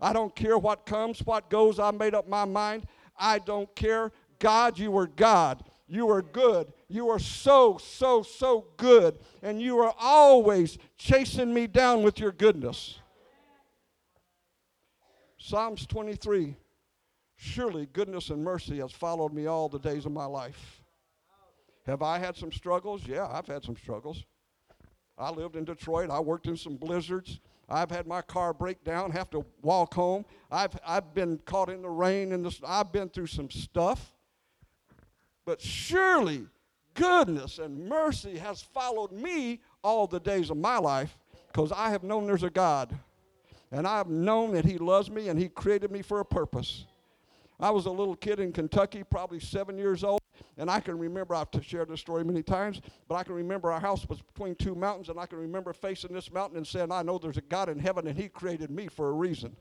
I 0.00 0.12
don't 0.12 0.34
care 0.34 0.58
what 0.58 0.86
comes, 0.86 1.26
what 1.26 1.50
goes. 1.50 1.80
I 1.80 1.90
made 1.90 2.14
up 2.14 2.28
my 2.28 2.44
mind. 2.44 2.86
I 3.16 3.38
don't 3.38 3.74
care. 3.74 4.12
God, 4.38 4.78
you 4.78 4.96
are 4.96 5.06
God. 5.06 5.64
You 5.86 6.08
are 6.10 6.22
good. 6.22 6.72
You 6.88 7.08
are 7.10 7.18
so, 7.18 7.78
so, 7.78 8.22
so 8.22 8.66
good. 8.76 9.18
And 9.42 9.60
you 9.60 9.78
are 9.80 9.94
always 10.00 10.78
chasing 10.96 11.52
me 11.52 11.66
down 11.66 12.02
with 12.02 12.18
your 12.18 12.32
goodness. 12.32 12.98
Psalms 15.38 15.86
23 15.86 16.56
Surely 17.44 17.86
goodness 17.92 18.30
and 18.30 18.44
mercy 18.44 18.78
has 18.78 18.92
followed 18.92 19.32
me 19.32 19.46
all 19.46 19.68
the 19.68 19.78
days 19.78 20.06
of 20.06 20.12
my 20.12 20.26
life. 20.26 20.80
Have 21.86 22.00
I 22.00 22.20
had 22.20 22.36
some 22.36 22.52
struggles? 22.52 23.02
Yeah, 23.04 23.26
I've 23.28 23.48
had 23.48 23.64
some 23.64 23.76
struggles. 23.76 24.22
I 25.18 25.30
lived 25.30 25.56
in 25.56 25.64
Detroit. 25.64 26.08
I 26.08 26.20
worked 26.20 26.46
in 26.46 26.56
some 26.56 26.76
blizzards. 26.76 27.40
I've 27.72 27.90
had 27.90 28.06
my 28.06 28.20
car 28.20 28.52
break 28.52 28.84
down, 28.84 29.10
have 29.12 29.30
to 29.30 29.44
walk 29.62 29.94
home. 29.94 30.26
I've, 30.50 30.78
I've 30.86 31.14
been 31.14 31.38
caught 31.46 31.70
in 31.70 31.82
the 31.82 31.88
rain, 31.88 32.32
and 32.32 32.46
I've 32.66 32.92
been 32.92 33.08
through 33.08 33.28
some 33.28 33.50
stuff. 33.50 34.12
But 35.44 35.60
surely 35.60 36.46
goodness 36.94 37.58
and 37.58 37.88
mercy 37.88 38.36
has 38.36 38.60
followed 38.60 39.10
me 39.10 39.60
all 39.82 40.06
the 40.06 40.20
days 40.20 40.50
of 40.50 40.56
my 40.58 40.78
life 40.78 41.18
because 41.48 41.72
I 41.72 41.90
have 41.90 42.04
known 42.04 42.26
there's 42.26 42.42
a 42.42 42.50
God. 42.50 42.94
And 43.70 43.86
I've 43.86 44.08
known 44.08 44.52
that 44.52 44.64
He 44.64 44.78
loves 44.78 45.10
me 45.10 45.28
and 45.28 45.38
He 45.38 45.48
created 45.48 45.90
me 45.90 46.02
for 46.02 46.20
a 46.20 46.24
purpose. 46.24 46.84
I 47.58 47.70
was 47.70 47.86
a 47.86 47.90
little 47.90 48.16
kid 48.16 48.38
in 48.38 48.52
Kentucky, 48.52 49.02
probably 49.02 49.40
seven 49.40 49.78
years 49.78 50.04
old. 50.04 50.21
And 50.56 50.70
I 50.70 50.80
can 50.80 50.98
remember, 50.98 51.34
I've 51.34 51.48
shared 51.62 51.88
this 51.88 52.00
story 52.00 52.24
many 52.24 52.42
times, 52.42 52.80
but 53.08 53.14
I 53.14 53.22
can 53.22 53.34
remember 53.34 53.72
our 53.72 53.80
house 53.80 54.08
was 54.08 54.20
between 54.20 54.54
two 54.54 54.74
mountains, 54.74 55.08
and 55.08 55.18
I 55.18 55.26
can 55.26 55.38
remember 55.38 55.72
facing 55.72 56.12
this 56.12 56.32
mountain 56.32 56.56
and 56.56 56.66
saying, 56.66 56.92
I 56.92 57.02
know 57.02 57.18
there's 57.18 57.36
a 57.38 57.42
God 57.42 57.68
in 57.68 57.78
heaven, 57.78 58.06
and 58.06 58.18
He 58.18 58.28
created 58.28 58.70
me 58.70 58.88
for 58.88 59.08
a 59.08 59.12
reason. 59.12 59.56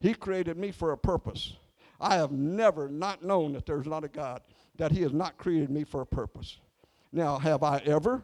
He 0.00 0.14
created 0.14 0.56
me 0.56 0.70
for 0.70 0.92
a 0.92 0.98
purpose. 0.98 1.56
I 2.00 2.14
have 2.16 2.32
never 2.32 2.88
not 2.88 3.22
known 3.22 3.52
that 3.52 3.66
there's 3.66 3.86
not 3.86 4.04
a 4.04 4.08
God, 4.08 4.40
that 4.76 4.92
He 4.92 5.02
has 5.02 5.12
not 5.12 5.36
created 5.36 5.70
me 5.70 5.84
for 5.84 6.00
a 6.00 6.06
purpose. 6.06 6.58
Now, 7.12 7.38
have 7.38 7.62
I 7.62 7.78
ever, 7.78 8.22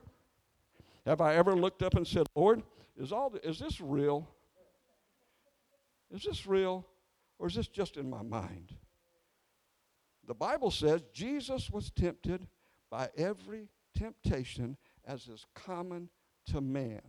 have 1.05 1.21
I 1.21 1.35
ever 1.35 1.55
looked 1.55 1.83
up 1.83 1.95
and 1.95 2.07
said, 2.07 2.27
Lord, 2.35 2.63
is, 2.97 3.13
all 3.13 3.31
the, 3.31 3.47
is 3.47 3.59
this 3.59 3.81
real? 3.81 4.29
Is 6.11 6.23
this 6.23 6.47
real? 6.47 6.87
Or 7.39 7.49
is 7.49 7.55
this 7.55 7.69
just 7.69 7.97
in 7.97 8.09
my 8.09 8.23
mind? 8.23 8.73
The 10.27 10.35
Bible 10.35 10.71
says 10.71 11.03
Jesus 11.13 11.71
was 11.71 11.91
tempted 11.91 12.47
by 12.91 13.09
every 13.17 13.69
temptation 13.97 14.77
as 15.07 15.29
is 15.29 15.47
common 15.55 16.09
to 16.47 16.61
man. 16.61 17.03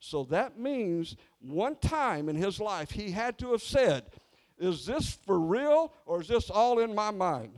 So 0.00 0.24
that 0.24 0.58
means 0.58 1.16
one 1.40 1.76
time 1.76 2.28
in 2.28 2.36
his 2.36 2.60
life 2.60 2.90
he 2.90 3.10
had 3.10 3.38
to 3.38 3.52
have 3.52 3.62
said, 3.62 4.04
Is 4.58 4.84
this 4.84 5.18
for 5.24 5.38
real 5.38 5.92
or 6.06 6.20
is 6.20 6.28
this 6.28 6.50
all 6.50 6.80
in 6.80 6.94
my 6.94 7.10
mind? 7.10 7.54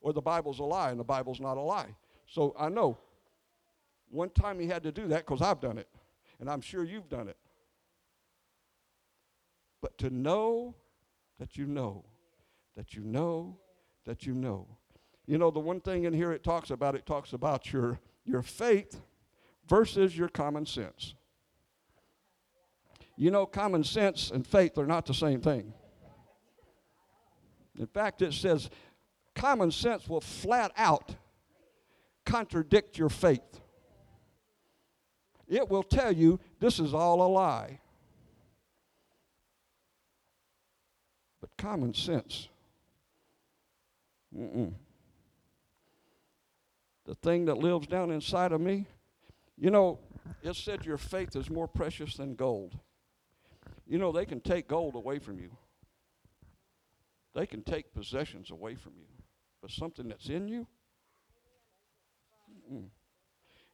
Or 0.00 0.12
the 0.12 0.22
Bible's 0.22 0.60
a 0.60 0.64
lie 0.64 0.90
and 0.90 1.00
the 1.00 1.04
Bible's 1.04 1.40
not 1.40 1.56
a 1.56 1.60
lie. 1.60 1.94
So 2.26 2.54
I 2.58 2.68
know 2.68 2.96
one 4.08 4.30
time 4.30 4.60
he 4.60 4.66
had 4.66 4.84
to 4.84 4.92
do 4.92 5.08
that 5.08 5.26
because 5.26 5.42
I've 5.42 5.60
done 5.60 5.78
it. 5.78 5.88
And 6.38 6.48
I'm 6.48 6.60
sure 6.60 6.84
you've 6.84 7.08
done 7.08 7.28
it. 7.28 7.36
But 9.80 9.98
to 9.98 10.10
know 10.10 10.74
that 11.38 11.56
you 11.56 11.66
know, 11.66 12.04
that 12.76 12.94
you 12.94 13.02
know, 13.02 13.58
that 14.06 14.24
you 14.26 14.34
know. 14.34 14.66
You 15.26 15.38
know, 15.38 15.50
the 15.50 15.60
one 15.60 15.80
thing 15.80 16.04
in 16.04 16.12
here 16.12 16.32
it 16.32 16.42
talks 16.42 16.70
about, 16.70 16.94
it 16.94 17.04
talks 17.04 17.32
about 17.32 17.72
your, 17.72 17.98
your 18.24 18.42
faith 18.42 19.00
versus 19.68 20.16
your 20.16 20.28
common 20.28 20.64
sense. 20.64 21.14
You 23.16 23.30
know, 23.30 23.44
common 23.44 23.82
sense 23.82 24.30
and 24.30 24.46
faith 24.46 24.78
are 24.78 24.86
not 24.86 25.06
the 25.06 25.14
same 25.14 25.40
thing. 25.40 25.72
In 27.78 27.86
fact, 27.86 28.22
it 28.22 28.32
says 28.32 28.70
common 29.34 29.70
sense 29.70 30.08
will 30.08 30.20
flat 30.20 30.72
out 30.76 31.14
contradict 32.24 32.96
your 32.96 33.08
faith. 33.08 33.60
It 35.48 35.68
will 35.68 35.82
tell 35.82 36.12
you 36.12 36.40
this 36.60 36.78
is 36.78 36.94
all 36.94 37.22
a 37.22 37.28
lie. 37.28 37.80
But 41.40 41.50
common 41.56 41.94
sense 41.94 42.48
Mm-mm. 44.36 44.72
The 47.04 47.14
thing 47.14 47.46
that 47.46 47.58
lives 47.58 47.86
down 47.86 48.10
inside 48.10 48.52
of 48.52 48.60
me, 48.60 48.86
you 49.56 49.70
know, 49.70 49.98
it 50.42 50.56
said 50.56 50.84
your 50.84 50.98
faith 50.98 51.36
is 51.36 51.48
more 51.48 51.68
precious 51.68 52.16
than 52.16 52.34
gold. 52.34 52.76
You 53.86 53.98
know, 53.98 54.12
they 54.12 54.26
can 54.26 54.40
take 54.40 54.68
gold 54.68 54.96
away 54.96 55.18
from 55.18 55.38
you. 55.38 55.50
They 57.34 57.46
can 57.46 57.62
take 57.62 57.94
possessions 57.94 58.50
away 58.50 58.74
from 58.74 58.92
you, 58.96 59.06
but 59.62 59.70
something 59.70 60.08
that's 60.08 60.28
in 60.28 60.48
you. 60.48 60.66
Mm. 62.72 62.86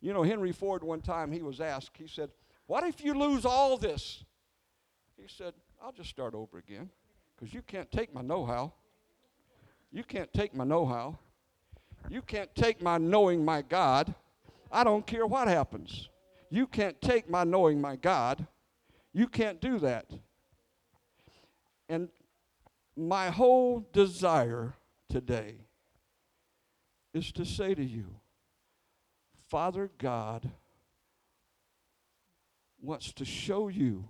You 0.01 0.13
know, 0.13 0.23
Henry 0.23 0.53
Ford, 0.53 0.83
one 0.83 1.01
time 1.01 1.33
he 1.33 1.43
was 1.43 1.61
asked, 1.61 1.97
he 1.97 2.09
said, 2.09 2.31
What 2.67 2.85
if 2.85 3.03
you 3.03 3.15
lose 3.15 3.45
all 3.47 3.79
this? 3.79 4.25
He 5.17 5.29
said, 5.29 5.55
I'll 5.83 5.93
just 5.93 6.11
start 6.11 6.35
over 6.35 6.59
again 6.59 6.91
because 7.35 7.55
you 7.55 7.63
can't 7.63 7.91
take 7.91 8.13
my 8.13 8.21
know 8.21 8.45
how. 8.45 8.73
You 9.93 10.03
can't 10.03 10.33
take 10.33 10.55
my 10.55 10.65
know 10.65 10.87
how. 10.87 11.19
You 12.09 12.23
can't 12.23 12.53
take 12.55 12.83
my 12.83 12.99
knowing 12.99 13.45
my 13.45 13.63
God. 13.63 14.15
I 14.71 14.85
don't 14.85 15.07
care 15.07 15.27
what 15.27 15.49
happens. 15.49 16.09
You 16.51 16.67
can't 16.67 17.01
take 17.01 17.29
my 17.29 17.45
knowing 17.45 17.81
my 17.81 17.97
God. 17.97 18.47
You 19.13 19.29
can't 19.29 19.61
do 19.61 19.79
that. 19.81 20.07
And 21.89 22.09
my 22.97 23.31
whole 23.31 23.87
desire 23.93 24.75
today 25.11 25.57
is 27.13 27.31
to 27.33 27.45
say 27.45 27.75
to 27.75 27.85
you, 27.85 28.07
Father 29.49 29.91
God 29.99 30.51
wants 32.81 33.13
to 33.13 33.25
show 33.25 33.69
you 33.69 34.05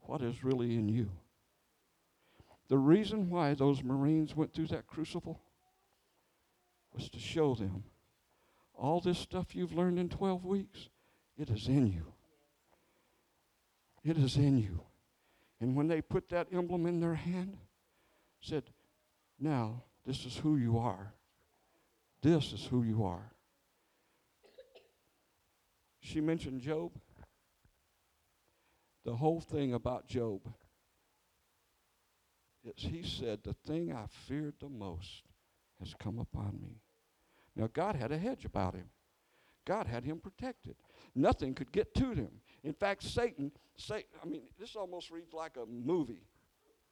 what 0.00 0.22
is 0.22 0.44
really 0.44 0.74
in 0.74 0.88
you. 0.88 1.10
The 2.68 2.78
reason 2.78 3.30
why 3.30 3.54
those 3.54 3.82
Marines 3.82 4.34
went 4.34 4.52
through 4.52 4.68
that 4.68 4.86
crucible 4.86 5.40
was 6.92 7.08
to 7.10 7.18
show 7.18 7.54
them 7.54 7.84
all 8.74 9.00
this 9.00 9.18
stuff 9.18 9.54
you've 9.54 9.72
learned 9.72 9.98
in 9.98 10.08
12 10.08 10.44
weeks, 10.44 10.88
it 11.38 11.50
is 11.50 11.66
in 11.68 11.86
you. 11.86 12.12
It 14.04 14.18
is 14.18 14.36
in 14.36 14.58
you. 14.58 14.82
And 15.60 15.74
when 15.74 15.88
they 15.88 16.02
put 16.02 16.28
that 16.28 16.48
emblem 16.52 16.86
in 16.86 17.00
their 17.00 17.14
hand, 17.14 17.56
said, 18.40 18.64
Now, 19.40 19.84
this 20.04 20.26
is 20.26 20.36
who 20.36 20.56
you 20.56 20.78
are. 20.78 21.14
This 22.22 22.52
is 22.52 22.66
who 22.66 22.82
you 22.82 23.04
are. 23.04 23.32
She 26.00 26.20
mentioned 26.20 26.60
Job. 26.60 26.92
The 29.04 29.16
whole 29.16 29.40
thing 29.40 29.72
about 29.72 30.06
Job 30.06 30.42
is 32.66 32.84
he 32.84 33.02
said, 33.02 33.40
The 33.42 33.52
thing 33.52 33.92
I 33.92 34.06
feared 34.26 34.54
the 34.60 34.68
most 34.68 35.22
has 35.80 35.94
come 35.98 36.18
upon 36.18 36.58
me. 36.62 36.80
Now, 37.54 37.68
God 37.72 37.96
had 37.96 38.12
a 38.12 38.18
hedge 38.18 38.44
about 38.44 38.74
him. 38.74 38.88
God 39.64 39.86
had 39.86 40.04
him 40.04 40.18
protected. 40.18 40.76
Nothing 41.14 41.54
could 41.54 41.72
get 41.72 41.94
to 41.94 42.12
him. 42.12 42.28
In 42.62 42.72
fact, 42.72 43.02
Satan, 43.02 43.50
Satan, 43.76 44.08
I 44.22 44.26
mean, 44.26 44.42
this 44.58 44.76
almost 44.76 45.10
reads 45.10 45.32
like 45.32 45.56
a 45.56 45.66
movie, 45.66 46.22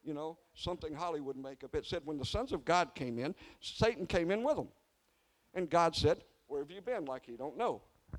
you 0.02 0.14
know, 0.14 0.38
something 0.54 0.92
Hollywood 0.92 1.36
make 1.36 1.62
up. 1.62 1.74
It 1.74 1.86
said 1.86 2.02
when 2.04 2.18
the 2.18 2.24
sons 2.24 2.52
of 2.52 2.64
God 2.64 2.94
came 2.94 3.18
in, 3.18 3.34
Satan 3.60 4.06
came 4.06 4.30
in 4.30 4.42
with 4.42 4.56
them. 4.56 4.68
And 5.54 5.70
God 5.70 5.94
said, 5.94 6.24
Where 6.48 6.60
have 6.60 6.70
you 6.70 6.80
been? 6.80 7.04
Like 7.04 7.26
he 7.26 7.36
don't 7.36 7.56
know. 7.56 7.82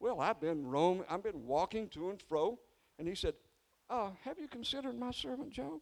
well, 0.00 0.20
I've 0.20 0.40
been 0.40 0.66
roaming, 0.66 1.04
I've 1.10 1.22
been 1.22 1.46
walking 1.46 1.88
to 1.90 2.10
and 2.10 2.22
fro. 2.22 2.58
And 2.98 3.08
he 3.08 3.14
said, 3.14 3.34
uh, 3.90 4.10
Have 4.22 4.38
you 4.38 4.48
considered 4.48 4.98
my 4.98 5.10
servant 5.10 5.50
Job? 5.50 5.80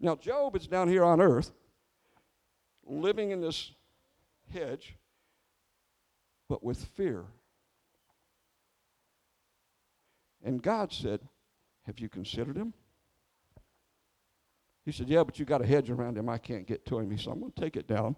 Now, 0.00 0.16
Job 0.16 0.56
is 0.56 0.66
down 0.66 0.88
here 0.88 1.04
on 1.04 1.20
earth 1.20 1.52
living 2.86 3.30
in 3.30 3.40
this 3.40 3.72
hedge, 4.52 4.96
but 6.48 6.62
with 6.62 6.84
fear. 6.96 7.24
And 10.44 10.62
God 10.62 10.92
said, 10.92 11.20
Have 11.86 11.98
you 11.98 12.08
considered 12.08 12.56
him? 12.56 12.74
He 14.84 14.92
said, 14.92 15.08
Yeah, 15.08 15.24
but 15.24 15.38
you 15.38 15.46
got 15.46 15.62
a 15.62 15.66
hedge 15.66 15.90
around 15.90 16.18
him. 16.18 16.28
I 16.28 16.38
can't 16.38 16.66
get 16.66 16.84
to 16.86 16.98
him. 16.98 17.10
He 17.10 17.16
said, 17.16 17.32
I'm 17.32 17.40
going 17.40 17.52
to 17.52 17.60
take 17.60 17.76
it 17.76 17.88
down. 17.88 18.16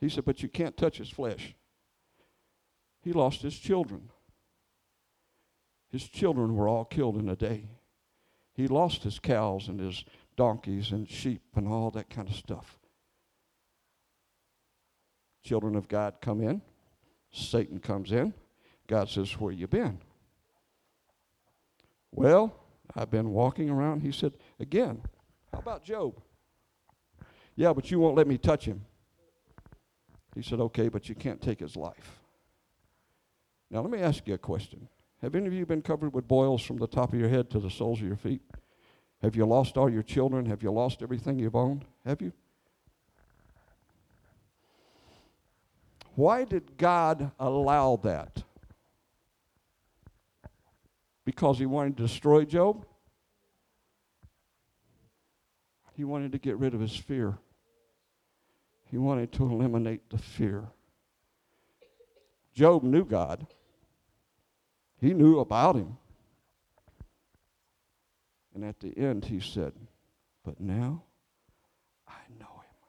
He 0.00 0.08
said, 0.08 0.24
But 0.24 0.42
you 0.42 0.48
can't 0.48 0.76
touch 0.76 0.98
his 0.98 1.08
flesh. 1.08 1.54
He 3.00 3.12
lost 3.12 3.40
his 3.40 3.56
children. 3.58 4.10
His 5.90 6.08
children 6.08 6.54
were 6.54 6.68
all 6.68 6.84
killed 6.84 7.16
in 7.16 7.28
a 7.28 7.36
day. 7.36 7.68
He 8.54 8.66
lost 8.68 9.04
his 9.04 9.18
cows 9.18 9.68
and 9.68 9.80
his 9.80 10.04
donkeys 10.36 10.92
and 10.92 11.08
sheep 11.08 11.42
and 11.54 11.66
all 11.68 11.90
that 11.92 12.10
kind 12.10 12.28
of 12.28 12.34
stuff 12.34 12.78
children 15.48 15.76
of 15.76 15.88
God 15.88 16.16
come 16.20 16.42
in, 16.42 16.60
Satan 17.30 17.78
comes 17.78 18.12
in. 18.12 18.34
God 18.86 19.08
says, 19.08 19.32
Where 19.32 19.52
you 19.52 19.66
been? 19.66 19.98
Well, 22.12 22.54
I've 22.94 23.10
been 23.10 23.30
walking 23.30 23.70
around. 23.70 24.02
He 24.02 24.12
said, 24.12 24.34
Again, 24.60 25.00
how 25.52 25.60
about 25.60 25.84
Job? 25.84 26.20
Yeah, 27.56 27.72
but 27.72 27.90
you 27.90 27.98
won't 27.98 28.16
let 28.16 28.26
me 28.26 28.36
touch 28.36 28.66
him. 28.66 28.84
He 30.34 30.42
said, 30.42 30.60
Okay, 30.60 30.88
but 30.88 31.08
you 31.08 31.14
can't 31.14 31.40
take 31.40 31.60
his 31.60 31.76
life. 31.76 32.20
Now, 33.70 33.80
let 33.80 33.90
me 33.90 34.00
ask 34.00 34.26
you 34.28 34.34
a 34.34 34.38
question. 34.38 34.88
Have 35.22 35.34
any 35.34 35.46
of 35.46 35.52
you 35.52 35.66
been 35.66 35.82
covered 35.82 36.14
with 36.14 36.28
boils 36.28 36.62
from 36.62 36.76
the 36.76 36.86
top 36.86 37.12
of 37.12 37.18
your 37.18 37.28
head 37.28 37.50
to 37.50 37.58
the 37.58 37.70
soles 37.70 38.00
of 38.00 38.06
your 38.06 38.16
feet? 38.16 38.42
Have 39.20 39.34
you 39.34 39.44
lost 39.44 39.76
all 39.76 39.90
your 39.90 40.04
children? 40.04 40.46
Have 40.46 40.62
you 40.62 40.70
lost 40.70 41.02
everything 41.02 41.38
you've 41.38 41.56
owned? 41.56 41.84
Have 42.04 42.22
you? 42.22 42.32
Why 46.14 46.44
did 46.44 46.76
God 46.76 47.32
allow 47.38 47.96
that? 48.02 48.42
Because 51.24 51.58
he 51.58 51.66
wanted 51.66 51.96
to 51.96 52.04
destroy 52.04 52.44
Job? 52.44 52.86
He 55.94 56.04
wanted 56.04 56.30
to 56.32 56.38
get 56.38 56.56
rid 56.58 56.74
of 56.74 56.80
his 56.80 56.96
fear. 56.96 57.38
He 58.90 58.98
wanted 58.98 59.32
to 59.32 59.44
eliminate 59.44 60.10
the 60.10 60.18
fear. 60.18 60.68
Job 62.54 62.84
knew 62.84 63.04
God. 63.04 63.46
He 65.00 65.14
knew 65.14 65.38
about 65.38 65.76
him. 65.76 65.96
And 68.54 68.64
at 68.64 68.80
the 68.80 68.96
end, 68.98 69.24
he 69.24 69.38
said, 69.38 69.72
But 70.44 70.60
now 70.60 71.04
I 72.08 72.18
know 72.38 72.62
him. 72.64 72.84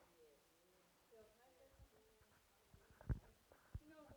You 3.83 3.91
know, 3.91 4.07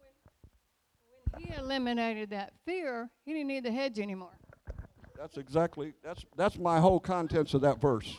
when, 1.32 1.42
when 1.44 1.52
he 1.52 1.60
eliminated 1.60 2.30
that 2.30 2.54
fear, 2.64 3.10
he 3.26 3.32
didn't 3.32 3.48
need 3.48 3.64
the 3.64 3.72
hedge 3.72 3.98
anymore. 3.98 4.38
That's 5.18 5.36
exactly 5.36 5.92
that's 6.02 6.24
that's 6.36 6.58
my 6.58 6.80
whole 6.80 6.98
contents 6.98 7.54
of 7.54 7.60
that 7.60 7.80
verse. 7.80 8.16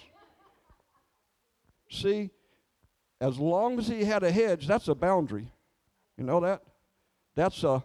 See, 1.90 2.30
as 3.20 3.38
long 3.38 3.78
as 3.78 3.88
he 3.88 4.06
had 4.06 4.24
a 4.24 4.32
hedge, 4.32 4.68
that's 4.68 4.88
a 4.88 4.96
boundary. 4.96 5.52
You 6.18 6.24
know 6.24 6.40
that? 6.40 6.62
That's 7.36 7.64
a 7.64 7.84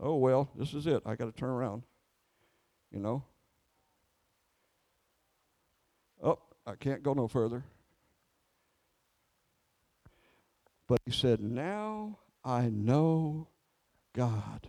Oh 0.00 0.16
well, 0.16 0.50
this 0.56 0.74
is 0.74 0.86
it. 0.86 1.02
I 1.06 1.14
got 1.14 1.26
to 1.26 1.32
turn 1.32 1.50
around. 1.50 1.82
You 2.92 3.00
know? 3.00 3.24
Oh, 6.22 6.38
I 6.66 6.74
can't 6.74 7.02
go 7.02 7.12
no 7.14 7.28
further. 7.28 7.64
But 10.86 11.00
he 11.04 11.12
said, 11.12 11.40
Now 11.40 12.18
I 12.44 12.68
know 12.68 13.48
God. 14.14 14.68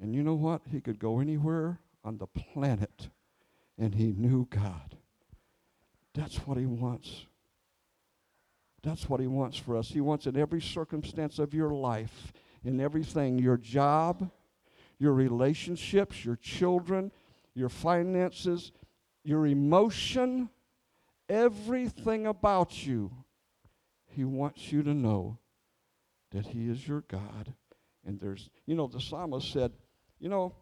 And 0.00 0.14
you 0.14 0.22
know 0.22 0.34
what? 0.34 0.62
He 0.70 0.80
could 0.80 0.98
go 0.98 1.20
anywhere 1.20 1.80
on 2.04 2.18
the 2.18 2.26
planet 2.26 3.08
and 3.76 3.94
he 3.94 4.12
knew 4.12 4.46
God. 4.48 4.96
That's 6.14 6.36
what 6.46 6.56
he 6.56 6.66
wants. 6.66 7.26
That's 8.82 9.08
what 9.08 9.20
he 9.20 9.26
wants 9.26 9.58
for 9.58 9.76
us. 9.76 9.88
He 9.88 10.00
wants 10.00 10.26
in 10.26 10.36
every 10.36 10.60
circumstance 10.60 11.38
of 11.38 11.52
your 11.52 11.70
life, 11.70 12.32
in 12.64 12.80
everything 12.80 13.38
your 13.38 13.56
job, 13.56 14.30
your 14.98 15.12
relationships, 15.12 16.24
your 16.24 16.36
children, 16.36 17.12
your 17.54 17.68
finances, 17.68 18.72
your 19.24 19.46
emotion, 19.46 20.48
everything 21.28 22.26
about 22.26 22.86
you 22.86 23.12
he 24.18 24.24
wants 24.24 24.72
you 24.72 24.82
to 24.82 24.94
know 24.94 25.38
that 26.32 26.46
He 26.46 26.68
is 26.68 26.88
your 26.88 27.02
God. 27.02 27.54
And 28.04 28.18
there's, 28.18 28.50
you 28.66 28.74
know, 28.74 28.88
the 28.88 29.00
psalmist 29.00 29.52
said, 29.52 29.72
you 30.18 30.28
know, 30.28 30.54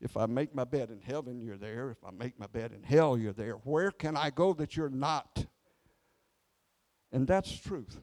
if 0.00 0.16
I 0.16 0.24
make 0.24 0.54
my 0.54 0.64
bed 0.64 0.90
in 0.90 1.00
heaven, 1.00 1.42
you're 1.42 1.58
there. 1.58 1.90
If 1.90 2.04
I 2.04 2.10
make 2.10 2.38
my 2.38 2.46
bed 2.46 2.72
in 2.72 2.82
hell, 2.82 3.18
you're 3.18 3.32
there. 3.32 3.54
Where 3.64 3.90
can 3.90 4.16
I 4.16 4.30
go 4.30 4.52
that 4.54 4.76
you're 4.76 4.88
not? 4.88 5.46
And 7.12 7.26
that's 7.26 7.54
truth. 7.54 7.98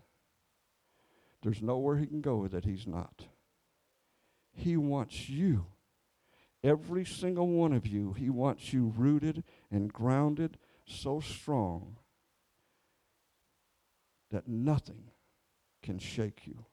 There's 1.44 1.62
nowhere 1.62 1.98
he 1.98 2.08
can 2.08 2.22
go 2.22 2.48
that 2.48 2.66
he's 2.66 2.88
not. 2.88 3.26
He 4.54 4.78
wants 4.78 5.30
you, 5.30 5.66
every 6.64 7.06
single 7.06 7.48
one 7.48 7.74
of 7.74 7.86
you, 7.86 8.14
he 8.14 8.30
wants 8.30 8.72
you 8.72 8.94
rooted 8.96 9.44
and 9.70 9.92
grounded 9.92 10.58
so 10.86 11.20
strong 11.20 11.98
that 14.32 14.48
nothing 14.48 15.12
can 15.82 16.00
shake 16.00 16.48
you. 16.48 16.66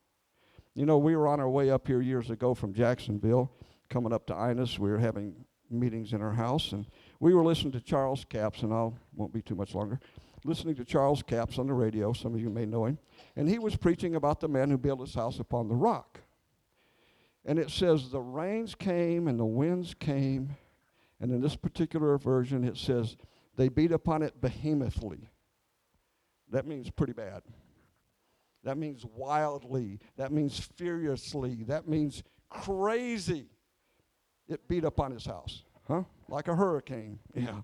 You 0.74 0.86
know, 0.86 0.98
we 0.98 1.16
were 1.16 1.26
on 1.26 1.40
our 1.40 1.50
way 1.50 1.70
up 1.70 1.88
here 1.88 2.00
years 2.00 2.30
ago 2.30 2.54
from 2.54 2.72
Jacksonville, 2.72 3.50
coming 3.88 4.12
up 4.12 4.26
to 4.26 4.34
Ina's. 4.34 4.78
We 4.78 4.90
were 4.90 4.98
having 4.98 5.44
meetings 5.68 6.12
in 6.12 6.22
our 6.22 6.32
house, 6.32 6.72
and 6.72 6.86
we 7.18 7.34
were 7.34 7.44
listening 7.44 7.72
to 7.72 7.80
Charles 7.80 8.24
Capps, 8.24 8.62
and 8.62 8.72
I 8.72 8.90
won't 9.14 9.32
be 9.32 9.42
too 9.42 9.56
much 9.56 9.74
longer. 9.74 9.98
Listening 10.44 10.74
to 10.76 10.84
Charles 10.84 11.22
Capps 11.22 11.58
on 11.58 11.66
the 11.66 11.74
radio. 11.74 12.12
Some 12.12 12.34
of 12.34 12.40
you 12.40 12.48
may 12.48 12.64
know 12.64 12.86
him. 12.86 12.98
And 13.36 13.48
he 13.48 13.58
was 13.58 13.76
preaching 13.76 14.14
about 14.14 14.40
the 14.40 14.48
man 14.48 14.70
who 14.70 14.78
built 14.78 15.00
his 15.00 15.14
house 15.14 15.38
upon 15.38 15.68
the 15.68 15.74
rock. 15.74 16.20
And 17.44 17.58
it 17.58 17.70
says, 17.70 18.10
The 18.10 18.20
rains 18.20 18.74
came 18.74 19.28
and 19.28 19.38
the 19.38 19.44
winds 19.44 19.94
came. 19.94 20.56
And 21.20 21.30
in 21.30 21.40
this 21.40 21.56
particular 21.56 22.16
version, 22.16 22.64
it 22.64 22.76
says, 22.76 23.16
They 23.56 23.68
beat 23.68 23.92
upon 23.92 24.22
it 24.22 24.40
behemothly. 24.40 25.28
That 26.50 26.66
means 26.66 26.90
pretty 26.90 27.12
bad. 27.12 27.42
That 28.64 28.76
means 28.76 29.04
wildly. 29.04 30.00
That 30.16 30.32
means 30.32 30.58
furiously. 30.76 31.64
That 31.64 31.88
means 31.88 32.22
crazy. 32.48 33.46
It 34.48 34.66
beat 34.68 34.84
upon 34.84 35.12
his 35.12 35.24
house, 35.24 35.62
huh? 35.86 36.02
Like 36.28 36.48
a 36.48 36.56
hurricane. 36.56 37.20
Yeah. 37.34 37.60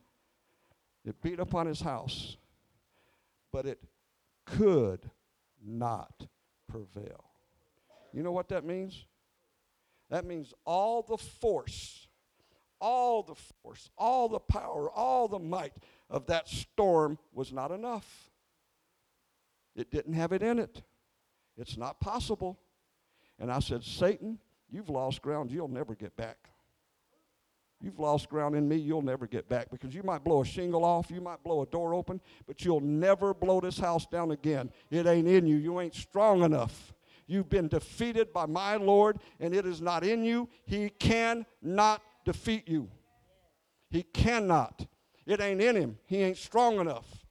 It 1.05 1.21
beat 1.21 1.41
upon 1.41 1.67
his 1.67 1.81
house, 1.81 2.37
but 3.57 3.65
it 3.65 3.81
could 4.45 5.11
not 5.67 6.27
prevail. 6.69 7.25
You 8.13 8.23
know 8.23 8.31
what 8.31 8.51
that 8.51 8.67
means? 8.67 9.07
That 10.11 10.27
means 10.27 10.53
all 10.67 11.01
the 11.01 11.17
force, 11.17 12.07
all 12.79 13.23
the 13.23 13.35
force, 13.35 13.89
all 13.97 14.29
the 14.29 14.41
power, 14.41 14.91
all 14.91 15.27
the 15.27 15.39
might 15.39 15.73
of 16.11 16.27
that 16.27 16.51
storm 16.51 17.17
was 17.33 17.51
not 17.51 17.71
enough. 17.71 18.31
It 19.75 19.91
didn't 19.91 20.13
have 20.13 20.33
it 20.33 20.43
in 20.43 20.59
it. 20.59 20.83
It's 21.57 21.79
not 21.79 21.99
possible. 21.99 22.59
And 23.39 23.51
I 23.51 23.61
said, 23.61 23.83
Satan, 23.83 24.39
you've 24.71 24.91
lost 24.91 25.23
ground 25.23 25.51
you'll 25.51 25.67
never 25.67 25.95
get 25.95 26.15
back. 26.15 26.51
You've 27.81 27.99
lost 27.99 28.29
ground 28.29 28.57
in 28.57 28.67
me 28.67 28.77
you'll 28.77 29.03
never 29.03 29.27
get 29.27 29.49
back 29.49 29.71
because 29.71 29.95
you 29.95 30.03
might 30.03 30.25
blow 30.25 30.41
a 30.41 30.45
shingle 30.47 30.85
off, 30.85 31.11
you 31.11 31.21
might 31.21 31.43
blow 31.43 31.63
a 31.63 31.67
door 31.67 31.95
open, 31.95 32.21
but 32.47 32.65
you'll 32.65 32.81
never 32.81 33.35
blow 33.35 33.61
this 33.61 33.79
house 33.79 34.07
down 34.07 34.31
again. 34.31 34.71
It 34.91 35.07
ain't 35.07 35.29
in 35.29 35.47
you. 35.47 35.57
You 35.57 35.81
ain't 35.81 35.95
strong 35.95 36.43
enough. 36.43 36.95
You've 37.27 37.49
been 37.49 37.69
defeated 37.69 38.33
by 38.33 38.47
my 38.47 38.77
Lord, 38.77 39.19
and 39.41 39.55
it 39.55 39.67
is 39.67 39.81
not 39.81 40.05
in 40.05 40.25
you. 40.25 40.49
He 40.65 40.89
cannot 40.89 42.01
defeat 42.25 42.69
you. 42.69 42.89
He 43.91 44.03
cannot. 44.03 44.87
It 45.27 45.41
ain't 45.41 45.61
in 45.61 45.77
him. 45.77 45.99
He 46.07 46.23
ain't 46.23 46.37
strong 46.37 46.81
enough 46.81 47.27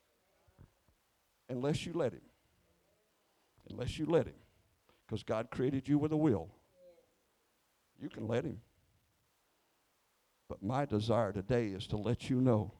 unless 1.50 1.86
you 1.86 1.94
let 1.94 2.14
him. 2.14 2.22
Unless 3.70 3.98
you 3.98 4.06
let 4.06 4.28
him. 4.28 4.36
Because 5.06 5.24
God 5.24 5.50
created 5.50 5.88
you 5.88 5.98
with 5.98 6.12
a 6.12 6.18
will. 6.18 6.50
You 8.00 8.10
can 8.10 8.28
let 8.28 8.44
him. 8.44 8.60
But 10.48 10.62
my 10.62 10.86
desire 10.86 11.32
today 11.32 11.68
is 11.68 11.88
to 11.88 11.98
let 11.98 12.30
you 12.30 12.40
know 12.40 12.74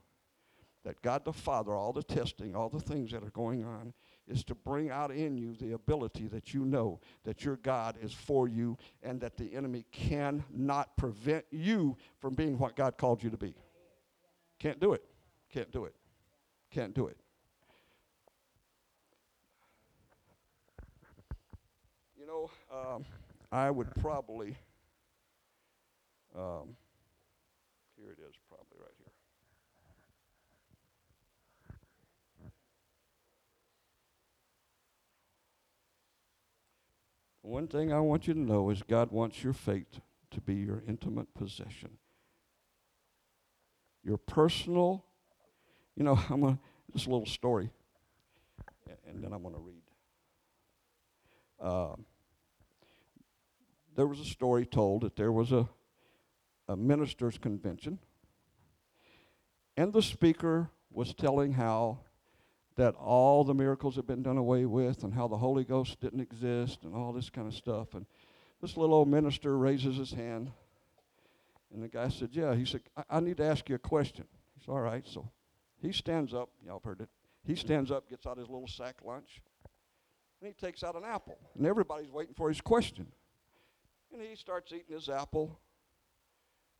that 0.84 1.02
God 1.02 1.24
the 1.24 1.32
Father, 1.32 1.74
all 1.74 1.92
the 1.92 2.02
testing, 2.02 2.54
all 2.54 2.68
the 2.68 2.78
things 2.78 3.10
that 3.10 3.24
are 3.24 3.30
going 3.30 3.64
on, 3.64 3.92
is 4.28 4.44
to 4.44 4.54
bring 4.54 4.88
out 4.88 5.10
in 5.10 5.36
you 5.36 5.52
the 5.54 5.72
ability 5.72 6.28
that 6.28 6.54
you 6.54 6.64
know 6.64 7.00
that 7.24 7.44
your 7.44 7.56
God 7.56 7.96
is 8.00 8.12
for 8.12 8.46
you 8.46 8.78
and 9.02 9.20
that 9.20 9.36
the 9.36 9.52
enemy 9.52 9.84
cannot 9.90 10.96
prevent 10.96 11.44
you 11.50 11.96
from 12.20 12.34
being 12.34 12.56
what 12.56 12.76
God 12.76 12.96
called 12.98 13.20
you 13.22 13.30
to 13.30 13.36
be. 13.36 13.56
Can't 14.60 14.78
do 14.78 14.92
it. 14.92 15.02
Can't 15.52 15.72
do 15.72 15.86
it. 15.86 15.94
Can't 16.70 16.94
do 16.94 17.08
it. 17.08 17.18
You 22.16 22.26
know, 22.26 22.50
um, 22.72 23.04
I 23.50 23.72
would 23.72 23.92
probably. 23.96 24.56
Um, 26.36 26.76
here 27.96 28.10
it 28.12 28.18
is, 28.20 28.34
probably 28.48 28.78
right 28.78 28.94
here. 28.98 29.12
One 37.42 37.68
thing 37.68 37.92
I 37.92 38.00
want 38.00 38.26
you 38.26 38.34
to 38.34 38.40
know 38.40 38.70
is 38.70 38.82
God 38.82 39.12
wants 39.12 39.44
your 39.44 39.52
faith 39.52 40.00
to 40.32 40.40
be 40.40 40.54
your 40.54 40.82
intimate 40.88 41.32
possession. 41.32 41.90
Your 44.02 44.18
personal, 44.18 45.04
you 45.94 46.02
know, 46.02 46.18
I'm 46.30 46.40
going 46.40 46.56
to, 46.56 46.60
this 46.92 47.06
little 47.06 47.26
story, 47.26 47.70
and 49.08 49.22
then 49.22 49.32
I'm 49.32 49.42
going 49.42 49.54
to 49.54 49.60
read. 49.60 49.82
Um, 51.60 52.04
there 53.94 54.06
was 54.06 54.20
a 54.20 54.24
story 54.24 54.66
told 54.66 55.02
that 55.02 55.16
there 55.16 55.32
was 55.32 55.52
a, 55.52 55.68
a 56.68 56.76
ministers' 56.76 57.38
convention, 57.38 57.98
and 59.76 59.92
the 59.92 60.02
speaker 60.02 60.70
was 60.90 61.14
telling 61.14 61.52
how 61.52 61.98
that 62.76 62.94
all 62.94 63.42
the 63.44 63.54
miracles 63.54 63.96
had 63.96 64.06
been 64.06 64.22
done 64.22 64.36
away 64.36 64.66
with 64.66 65.02
and 65.02 65.14
how 65.14 65.26
the 65.26 65.36
Holy 65.36 65.64
Ghost 65.64 66.00
didn't 66.00 66.20
exist 66.20 66.84
and 66.84 66.94
all 66.94 67.12
this 67.12 67.30
kind 67.30 67.46
of 67.46 67.54
stuff. 67.54 67.94
And 67.94 68.06
this 68.60 68.76
little 68.76 68.94
old 68.94 69.08
minister 69.08 69.56
raises 69.56 69.96
his 69.96 70.12
hand. 70.12 70.50
And 71.72 71.82
the 71.82 71.88
guy 71.88 72.08
said, 72.08 72.30
Yeah. 72.32 72.54
He 72.54 72.64
said, 72.64 72.82
I, 72.96 73.04
I 73.10 73.20
need 73.20 73.38
to 73.38 73.44
ask 73.44 73.68
you 73.68 73.74
a 73.74 73.78
question. 73.78 74.26
He 74.54 74.64
said, 74.64 74.72
All 74.72 74.80
right. 74.80 75.06
So 75.06 75.28
he 75.80 75.92
stands 75.92 76.34
up. 76.34 76.50
Y'all 76.64 76.82
heard 76.84 77.00
it. 77.00 77.08
He 77.46 77.54
stands 77.54 77.90
up, 77.90 78.08
gets 78.08 78.26
out 78.26 78.38
his 78.38 78.48
little 78.48 78.68
sack 78.68 78.96
lunch, 79.04 79.40
and 80.40 80.48
he 80.48 80.54
takes 80.54 80.82
out 80.82 80.96
an 80.96 81.04
apple. 81.04 81.38
And 81.56 81.66
everybody's 81.66 82.10
waiting 82.10 82.34
for 82.34 82.48
his 82.48 82.60
question. 82.60 83.06
And 84.12 84.20
he 84.20 84.34
starts 84.34 84.72
eating 84.72 84.94
his 84.94 85.08
apple. 85.08 85.60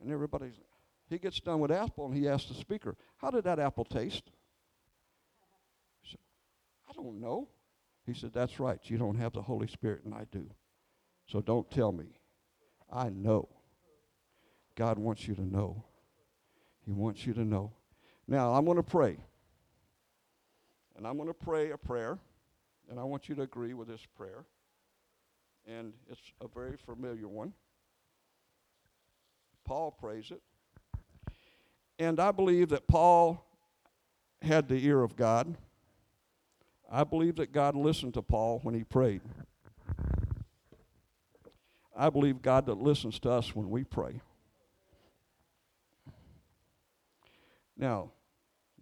And 0.01 0.13
everybody's, 0.13 0.55
he 1.09 1.19
gets 1.19 1.41
done 1.41 1.61
with 1.61 1.71
apple 1.71 2.07
and 2.07 2.15
he 2.15 2.29
asks 2.29 2.49
the 2.49 2.55
speaker, 2.55 2.97
How 3.19 3.31
did 3.31 3.45
that 3.45 3.59
apple 3.59 3.85
taste? 3.85 4.31
I 6.89 6.93
don't 6.95 7.21
know. 7.21 7.49
He 8.07 8.15
said, 8.15 8.33
That's 8.33 8.61
right. 8.61 8.79
You 8.85 8.99
don't 8.99 9.17
have 9.17 9.33
the 9.33 9.43
Holy 9.43 9.67
Spirit, 9.67 10.05
and 10.05 10.15
I 10.15 10.27
do. 10.31 10.49
So 11.27 11.41
don't 11.41 11.69
tell 11.71 11.93
me. 11.93 12.19
I 12.93 13.09
know. 13.09 13.49
God 14.77 14.99
wants 14.99 15.27
you 15.27 15.35
to 15.35 15.43
know. 15.43 15.85
He 16.85 16.93
wants 16.93 17.27
you 17.27 17.33
to 17.35 17.45
know. 17.45 17.73
Now, 18.29 18.53
I'm 18.53 18.65
going 18.65 18.77
to 18.77 18.83
pray. 18.83 19.19
And 20.97 21.07
I'm 21.07 21.17
going 21.17 21.29
to 21.29 21.35
pray 21.35 21.71
a 21.71 21.77
prayer. 21.77 22.19
And 22.89 23.01
I 23.01 23.03
want 23.03 23.29
you 23.29 23.35
to 23.37 23.43
agree 23.43 23.75
with 23.75 23.89
this 23.89 24.07
prayer. 24.17 24.45
And 25.67 25.93
it's 26.09 26.21
a 26.41 26.47
very 26.47 26.77
familiar 26.77 27.27
one. 27.27 27.53
Paul 29.67 29.91
prays 29.91 30.31
it. 30.31 30.41
And 31.99 32.21
I 32.21 32.31
believe 32.31 32.69
that 32.71 32.87
Paul 32.87 33.45
had 34.43 34.69
the 34.69 34.77
ear 34.87 35.03
of 35.03 35.17
God. 35.17 35.57
I 36.91 37.05
believe 37.05 37.37
that 37.37 37.53
God 37.53 37.75
listened 37.75 38.15
to 38.15 38.23
Paul 38.23 38.61
when 38.63 38.75
he 38.75 38.85
prayed. 38.85 39.23
I 41.97 42.11
believe 42.11 42.43
God 42.43 42.67
that 42.67 42.79
listens 42.79 43.19
to 43.21 43.31
us 43.31 43.57
when 43.57 43.71
we 43.71 43.83
pray. 43.83 44.21
Now, 47.77 48.11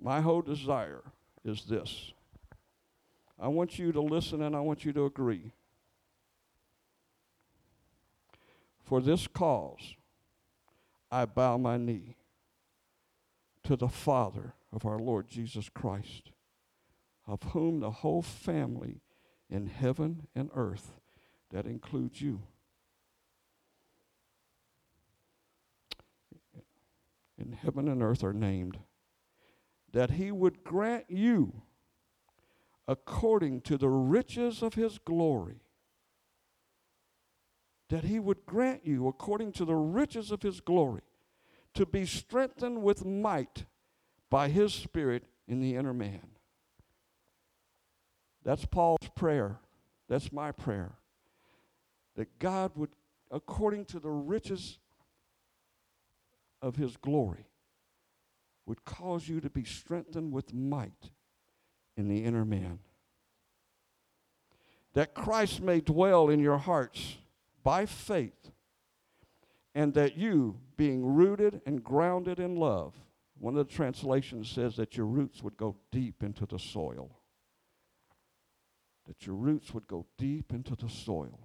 my 0.00 0.20
whole 0.20 0.42
desire 0.42 1.02
is 1.44 1.64
this 1.64 2.12
I 3.40 3.48
want 3.48 3.78
you 3.78 3.92
to 3.92 4.00
listen 4.00 4.42
and 4.42 4.54
I 4.54 4.60
want 4.60 4.84
you 4.84 4.92
to 4.92 5.06
agree. 5.06 5.52
For 8.84 9.00
this 9.00 9.26
cause, 9.26 9.94
I 11.14 11.26
bow 11.26 11.58
my 11.58 11.76
knee 11.76 12.16
to 13.62 13.76
the 13.76 13.88
Father 13.88 14.54
of 14.72 14.84
our 14.84 14.98
Lord 14.98 15.28
Jesus 15.28 15.68
Christ 15.68 16.32
of 17.24 17.40
whom 17.52 17.78
the 17.78 17.90
whole 17.90 18.20
family 18.20 19.00
in 19.48 19.66
heaven 19.68 20.26
and 20.34 20.50
earth, 20.56 20.94
that 21.50 21.66
includes 21.66 22.20
you, 22.20 22.42
in 27.38 27.52
heaven 27.52 27.86
and 27.86 28.02
earth 28.02 28.24
are 28.24 28.32
named, 28.32 28.78
that 29.92 30.12
he 30.12 30.32
would 30.32 30.64
grant 30.64 31.04
you 31.08 31.62
according 32.88 33.60
to 33.60 33.78
the 33.78 33.88
riches 33.88 34.62
of 34.62 34.74
his 34.74 34.98
glory. 34.98 35.60
That 37.94 38.04
he 38.04 38.18
would 38.18 38.44
grant 38.44 38.84
you 38.84 39.06
according 39.06 39.52
to 39.52 39.64
the 39.64 39.76
riches 39.76 40.32
of 40.32 40.42
his 40.42 40.60
glory 40.60 41.02
to 41.74 41.86
be 41.86 42.06
strengthened 42.06 42.82
with 42.82 43.04
might 43.04 43.66
by 44.28 44.48
his 44.48 44.74
Spirit 44.74 45.24
in 45.46 45.60
the 45.60 45.76
inner 45.76 45.94
man 45.94 46.34
that's 48.44 48.66
Paul's 48.66 49.08
prayer. 49.16 49.58
That's 50.08 50.30
my 50.30 50.52
prayer. 50.52 50.92
That 52.14 52.38
God 52.38 52.72
would, 52.76 52.90
according 53.30 53.86
to 53.86 53.98
the 53.98 54.10
riches 54.10 54.78
of 56.62 56.76
his 56.76 56.96
glory, 56.96 57.46
would 58.66 58.84
cause 58.84 59.28
you 59.28 59.40
to 59.40 59.50
be 59.50 59.64
strengthened 59.64 60.32
with 60.32 60.54
might 60.54 61.10
in 61.96 62.08
the 62.08 62.24
inner 62.24 62.44
man. 62.44 62.78
That 64.92 65.14
Christ 65.14 65.60
may 65.60 65.80
dwell 65.80 66.28
in 66.28 66.38
your 66.38 66.58
hearts 66.58 67.16
by 67.64 67.86
faith, 67.86 68.52
and 69.74 69.94
that 69.94 70.16
you, 70.16 70.60
being 70.76 71.04
rooted 71.04 71.60
and 71.66 71.82
grounded 71.82 72.38
in 72.38 72.54
love, 72.54 72.94
one 73.38 73.56
of 73.56 73.66
the 73.66 73.74
translations 73.74 74.48
says 74.48 74.76
that 74.76 74.96
your 74.96 75.06
roots 75.06 75.42
would 75.42 75.56
go 75.56 75.76
deep 75.90 76.22
into 76.22 76.46
the 76.46 76.58
soil. 76.58 77.18
That 79.06 79.26
your 79.26 79.34
roots 79.34 79.74
would 79.74 79.88
go 79.88 80.06
deep 80.16 80.52
into 80.52 80.76
the 80.76 80.88
soil. 80.88 81.40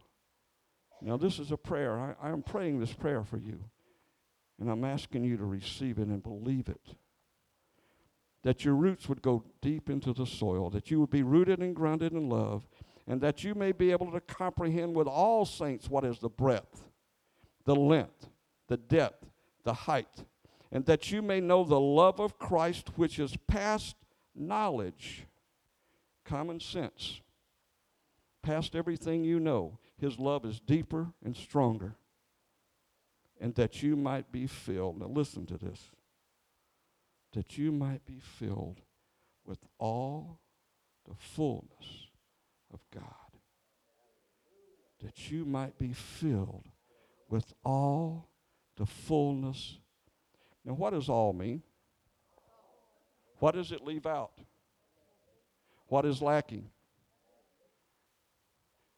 Now, 1.02 1.18
this 1.18 1.40
is 1.40 1.52
a 1.52 1.58
prayer. 1.58 2.16
I, 2.22 2.30
am 2.30 2.44
praying 2.44 2.80
this 2.80 2.94
prayer 2.94 3.24
for 3.24 3.38
you. 3.38 3.64
And 4.60 4.70
I'm 4.70 4.84
asking 4.84 5.24
you 5.24 5.38
to 5.38 5.46
receive 5.46 5.98
it 5.98 6.08
and 6.08 6.22
believe 6.22 6.68
it. 6.68 6.96
That 8.44 8.64
your 8.64 8.76
roots 8.76 9.10
would 9.10 9.22
go 9.22 9.44
deep 9.62 9.90
into 9.90 10.14
the 10.14 10.26
soil, 10.26 10.70
that 10.70 10.92
you 10.92 11.00
would 11.00 11.10
be 11.10 11.24
rooted 11.24 11.60
and 11.60 11.76
grounded 11.76 12.14
in 12.14 12.30
love, 12.30 12.68
and 13.10 13.20
that 13.22 13.44
you 13.44 13.56
may 13.56 13.72
be 13.72 13.92
able 13.92 14.12
to 14.12 14.22
comprehend 14.22 14.96
with 14.96 15.08
all 15.08 15.44
saints 15.44 15.90
what 15.90 16.06
is 16.06 16.20
the 16.20 16.30
breadth, 16.30 16.86
the 17.66 17.76
length, 17.76 18.30
the 18.68 18.78
depth, 18.78 19.26
the 19.64 19.74
height, 19.74 20.24
and 20.72 20.86
that 20.86 21.12
you 21.12 21.24
may 21.24 21.42
know 21.42 21.64
the 21.64 21.80
love 21.80 22.20
of 22.20 22.38
Christ 22.38 22.92
which 22.98 23.18
is 23.18 23.36
past 23.48 23.96
knowledge, 24.36 25.26
common 26.24 26.60
sense, 26.60 27.22
past 28.44 28.76
everything 28.76 29.24
you 29.24 29.40
know. 29.40 29.80
His 30.00 30.20
love 30.20 30.46
is 30.46 30.60
deeper 30.60 31.08
and 31.26 31.36
stronger 31.36 31.96
and 33.42 33.56
that 33.56 33.82
you 33.82 33.96
might 33.96 34.32
be 34.32 34.46
filled. 34.46 35.00
Now, 35.00 35.08
listen 35.08 35.46
to 35.48 35.58
this 35.58 35.90
that 37.34 37.58
you 37.58 37.72
might 37.72 38.06
be 38.06 38.20
filled 38.20 38.82
with 39.46 39.60
all 39.78 40.40
the 41.08 41.16
fullness 41.16 42.09
of 42.74 42.80
God. 42.94 43.04
That 45.04 45.32
you 45.32 45.46
might 45.46 45.78
be 45.78 45.94
filled 45.94 46.66
with 47.30 47.54
all 47.64 48.30
the 48.76 48.86
fullness. 48.86 49.78
Now, 50.66 50.74
what 50.74 50.92
does 50.92 51.10
all 51.10 51.34
mean? 51.34 51.64
What 53.40 53.56
does 53.56 53.72
it 53.72 53.84
leave 53.84 54.06
out? 54.06 54.32
What 55.88 56.06
is 56.06 56.22
lacking? 56.22 56.70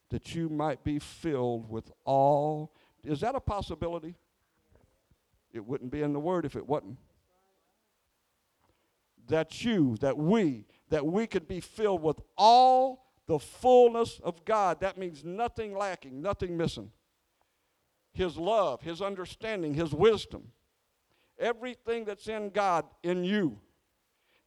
That 0.09 0.35
you 0.35 0.49
might 0.49 0.83
be 0.83 0.99
filled 0.99 1.69
with 1.69 1.91
all. 2.03 2.73
Is 3.03 3.21
that 3.21 3.35
a 3.35 3.39
possibility? 3.39 4.15
It 5.53 5.65
wouldn't 5.65 5.91
be 5.91 6.01
in 6.01 6.13
the 6.13 6.19
Word 6.19 6.45
if 6.45 6.55
it 6.55 6.67
wasn't. 6.67 6.97
That 9.27 9.63
you, 9.63 9.97
that 10.01 10.17
we, 10.17 10.65
that 10.89 11.05
we 11.05 11.27
could 11.27 11.47
be 11.47 11.59
filled 11.59 12.01
with 12.01 12.19
all 12.37 13.05
the 13.31 13.39
fullness 13.39 14.19
of 14.25 14.43
God. 14.43 14.81
That 14.81 14.97
means 14.97 15.23
nothing 15.23 15.73
lacking, 15.73 16.21
nothing 16.21 16.57
missing. 16.57 16.91
His 18.11 18.35
love, 18.35 18.81
His 18.81 19.01
understanding, 19.01 19.73
His 19.73 19.93
wisdom. 19.93 20.49
Everything 21.39 22.03
that's 22.03 22.27
in 22.27 22.49
God, 22.49 22.83
in 23.03 23.23
you. 23.23 23.57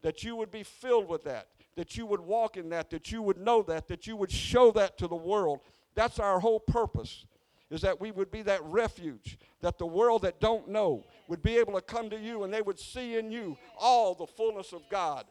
That 0.02 0.22
you 0.22 0.36
would 0.36 0.50
be 0.50 0.64
filled 0.64 1.08
with 1.08 1.24
that. 1.24 1.48
That 1.76 1.96
you 1.96 2.04
would 2.04 2.20
walk 2.20 2.58
in 2.58 2.68
that. 2.68 2.90
That 2.90 3.10
you 3.10 3.22
would 3.22 3.38
know 3.38 3.62
that. 3.62 3.88
That 3.88 4.06
you 4.06 4.16
would 4.16 4.30
show 4.30 4.70
that 4.72 4.98
to 4.98 5.08
the 5.08 5.16
world. 5.16 5.60
That's 5.94 6.18
our 6.18 6.38
whole 6.38 6.60
purpose 6.60 7.24
is 7.70 7.80
that 7.80 7.98
we 7.98 8.10
would 8.10 8.30
be 8.30 8.42
that 8.42 8.62
refuge 8.64 9.38
that 9.62 9.78
the 9.78 9.86
world 9.86 10.20
that 10.22 10.40
don't 10.40 10.68
know 10.68 11.02
would 11.26 11.42
be 11.42 11.56
able 11.56 11.72
to 11.72 11.80
come 11.80 12.10
to 12.10 12.18
you 12.18 12.44
and 12.44 12.52
they 12.52 12.60
would 12.60 12.78
see 12.78 13.16
in 13.16 13.32
you 13.32 13.56
all 13.80 14.14
the 14.14 14.26
fullness 14.26 14.74
of 14.74 14.82
God. 14.90 15.24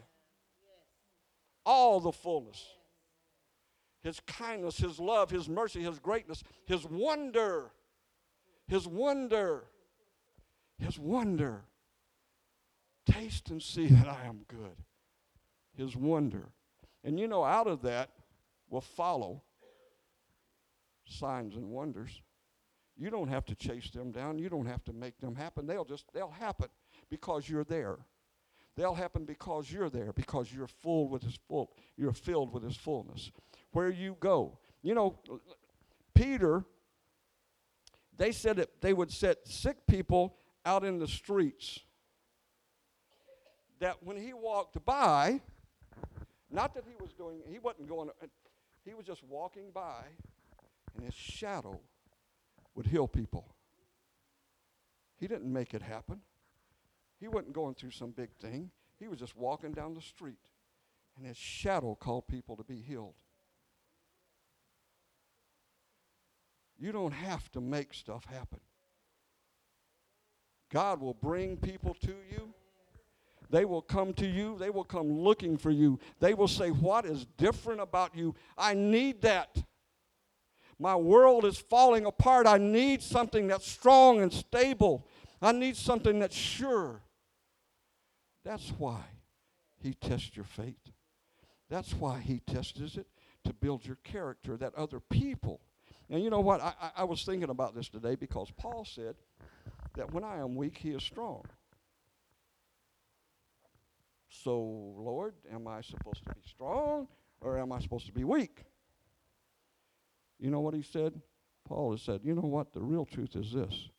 All 1.64 2.00
the 2.00 2.12
fullness. 2.12 2.66
His 4.04 4.20
kindness, 4.22 4.78
His 4.78 5.00
love, 5.00 5.30
His 5.30 5.48
mercy, 5.50 5.82
His 5.82 6.00
greatness, 6.00 6.44
His 6.66 6.86
wonder. 6.86 7.72
His 8.68 8.88
wonder. 8.88 9.66
His 10.78 11.00
wonder. 11.00 11.64
Taste 13.06 13.50
and 13.50 13.62
see 13.62 13.88
that 13.88 14.08
I 14.08 14.26
am 14.26 14.42
good. 14.48 14.78
His 15.76 15.96
wonder. 15.96 16.50
And 17.04 17.20
you 17.20 17.28
know, 17.28 17.44
out 17.44 17.68
of 17.68 17.82
that 17.82 18.10
will 18.70 18.82
follow 18.82 19.42
signs 21.06 21.56
and 21.56 21.70
wonders. 21.70 22.22
You 22.98 23.10
don't 23.10 23.28
have 23.28 23.46
to 23.46 23.56
chase 23.56 23.90
them 23.90 24.12
down. 24.12 24.40
You 24.40 24.50
don't 24.50 24.66
have 24.66 24.84
to 24.86 24.94
make 24.94 25.20
them 25.20 25.36
happen. 25.36 25.66
They'll 25.66 25.86
just 25.86 26.06
they'll 26.14 26.32
happen 26.32 26.70
because 27.10 27.50
you're 27.50 27.64
there. 27.64 27.98
They'll 28.76 28.96
happen 28.96 29.26
because 29.26 29.72
you're 29.72 29.90
there, 29.90 30.14
because 30.14 30.52
you're 30.52 30.68
full 30.68 31.08
with 31.08 31.22
his 31.22 31.38
full, 31.48 31.72
you're 31.96 32.14
filled 32.14 32.52
with 32.52 32.64
his 32.64 32.76
fullness. 32.76 33.32
Where 33.74 33.90
you 33.90 34.16
go. 34.20 34.58
You 34.82 34.96
know, 34.96 35.20
Peter, 36.14 36.64
they 38.18 38.32
said 38.32 38.58
that 38.58 38.82
they 38.82 38.94
would 38.94 39.12
set 39.12 39.48
sick 39.48 39.78
people 39.88 40.38
out 40.66 40.84
in 40.84 41.00
the 41.00 41.08
streets. 41.08 41.80
That 43.80 44.02
when 44.02 44.16
he 44.16 44.34
walked 44.34 44.84
by, 44.86 45.42
not 46.50 46.74
that 46.76 46.86
he 46.86 46.94
was 47.02 47.14
doing, 47.14 47.40
he 47.50 47.60
wasn't 47.60 47.90
going, 47.90 48.10
he 48.86 48.94
was 48.94 49.06
just 49.06 49.24
walking 49.24 49.72
by, 49.74 50.04
and 50.96 51.04
his 51.04 51.16
shadow 51.16 51.80
would 52.76 52.86
heal 52.86 53.08
people. 53.08 53.56
He 55.20 55.28
didn't 55.28 55.52
make 55.52 55.74
it 55.74 55.82
happen. 55.82 56.22
He 57.20 57.28
wasn't 57.28 57.54
going 57.54 57.74
through 57.74 57.92
some 57.92 58.12
big 58.12 58.36
thing. 58.36 58.70
He 59.00 59.08
was 59.08 59.20
just 59.20 59.36
walking 59.36 59.72
down 59.72 59.94
the 59.96 60.02
street, 60.02 60.40
and 61.18 61.26
his 61.26 61.38
shadow 61.38 61.96
called 61.96 62.28
people 62.28 62.56
to 62.58 62.64
be 62.64 62.82
healed. 62.82 63.23
You 66.78 66.92
don't 66.92 67.12
have 67.12 67.52
to 67.52 67.62
make 67.62 67.94
stuff 67.94 68.26
happen. 68.26 68.60
God 70.72 71.02
will 71.02 71.14
bring 71.14 71.58
people 71.58 71.96
to 72.02 72.16
you. 72.32 72.54
They 73.50 73.66
will 73.66 73.82
come 73.82 74.14
to 74.16 74.26
you. 74.26 74.58
They 74.58 74.72
will 74.72 74.84
come 74.84 75.20
looking 75.20 75.58
for 75.58 75.70
you. 75.70 76.00
They 76.20 76.34
will 76.34 76.48
say, 76.48 76.72
What 76.72 77.06
is 77.06 77.26
different 77.38 77.82
about 77.82 78.16
you? 78.16 78.34
I 78.58 78.74
need 78.74 79.22
that. 79.22 79.64
My 80.80 80.96
world 80.96 81.46
is 81.46 81.60
falling 81.60 82.06
apart. 82.06 82.48
I 82.48 82.58
need 82.58 83.04
something 83.04 83.48
that's 83.48 83.70
strong 83.70 84.22
and 84.22 84.34
stable. 84.34 85.08
I 85.42 85.52
need 85.52 85.78
something 85.78 86.20
that's 86.20 86.36
sure. 86.36 87.02
That's 88.44 88.70
why 88.78 89.02
He 89.78 89.94
tests 89.94 90.36
your 90.36 90.46
faith. 90.46 90.92
That's 91.70 91.94
why 91.94 92.20
He 92.20 92.40
tests 92.40 92.80
it 92.80 93.08
to 93.46 93.54
build 93.54 93.86
your 93.86 93.98
character 94.04 94.58
that 94.58 94.74
other 94.76 95.00
people. 95.00 95.62
And 96.14 96.24
you 96.24 96.30
know 96.30 96.42
what? 96.42 96.62
I, 96.62 96.74
I, 96.80 96.92
I 96.98 97.04
was 97.06 97.24
thinking 97.24 97.50
about 97.50 97.74
this 97.74 97.90
today 97.90 98.14
because 98.14 98.52
Paul 98.56 98.86
said 98.86 99.16
that 99.96 100.14
when 100.14 100.24
I 100.24 100.38
am 100.38 100.54
weak, 100.54 100.78
He 100.78 100.92
is 100.92 101.02
strong. 101.02 101.44
So, 104.30 104.60
Lord, 104.96 105.34
am 105.52 105.68
I 105.68 105.82
supposed 105.82 106.24
to 106.28 106.36
be 106.36 106.42
strong 106.48 107.08
or 107.42 107.58
am 107.58 107.72
I 107.72 107.80
supposed 107.80 108.06
to 108.06 108.12
be 108.12 108.24
weak? 108.24 108.64
You 110.40 110.52
know 110.52 110.60
what 110.60 110.76
he 110.76 110.84
said? 110.84 111.20
Paul 111.68 111.92
has 111.92 112.04
said, 112.04 112.22
you 112.24 112.36
know 112.36 112.42
what? 112.42 112.74
The 112.74 112.82
real 112.82 113.06
truth 113.06 113.36
is 113.36 113.52
this. 113.52 113.90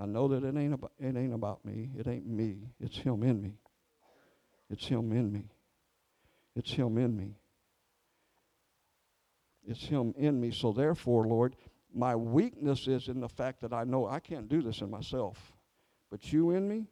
I 0.00 0.06
know 0.06 0.28
that 0.28 0.44
it 0.44 0.56
ain't 0.56 0.74
about 0.74 0.92
it 1.00 1.16
ain't 1.16 1.34
about 1.34 1.64
me. 1.64 1.90
It 1.98 2.06
ain't 2.06 2.28
me. 2.28 2.58
It's 2.78 2.98
him 2.98 3.24
in 3.24 3.42
me. 3.42 3.54
It's 4.70 4.86
him 4.86 5.10
in 5.10 5.32
me. 5.32 5.46
It's 6.54 6.70
him 6.70 6.96
in 6.96 7.16
me. 7.16 7.39
It's 9.66 9.84
him 9.84 10.14
in 10.16 10.40
me. 10.40 10.50
So 10.50 10.72
therefore, 10.72 11.26
Lord, 11.26 11.56
my 11.94 12.16
weakness 12.16 12.86
is 12.86 13.08
in 13.08 13.20
the 13.20 13.28
fact 13.28 13.60
that 13.60 13.72
I 13.72 13.84
know 13.84 14.06
I 14.06 14.20
can't 14.20 14.48
do 14.48 14.62
this 14.62 14.80
in 14.80 14.90
myself. 14.90 15.52
But 16.10 16.32
you 16.32 16.50
in 16.50 16.68
me, 16.68 16.86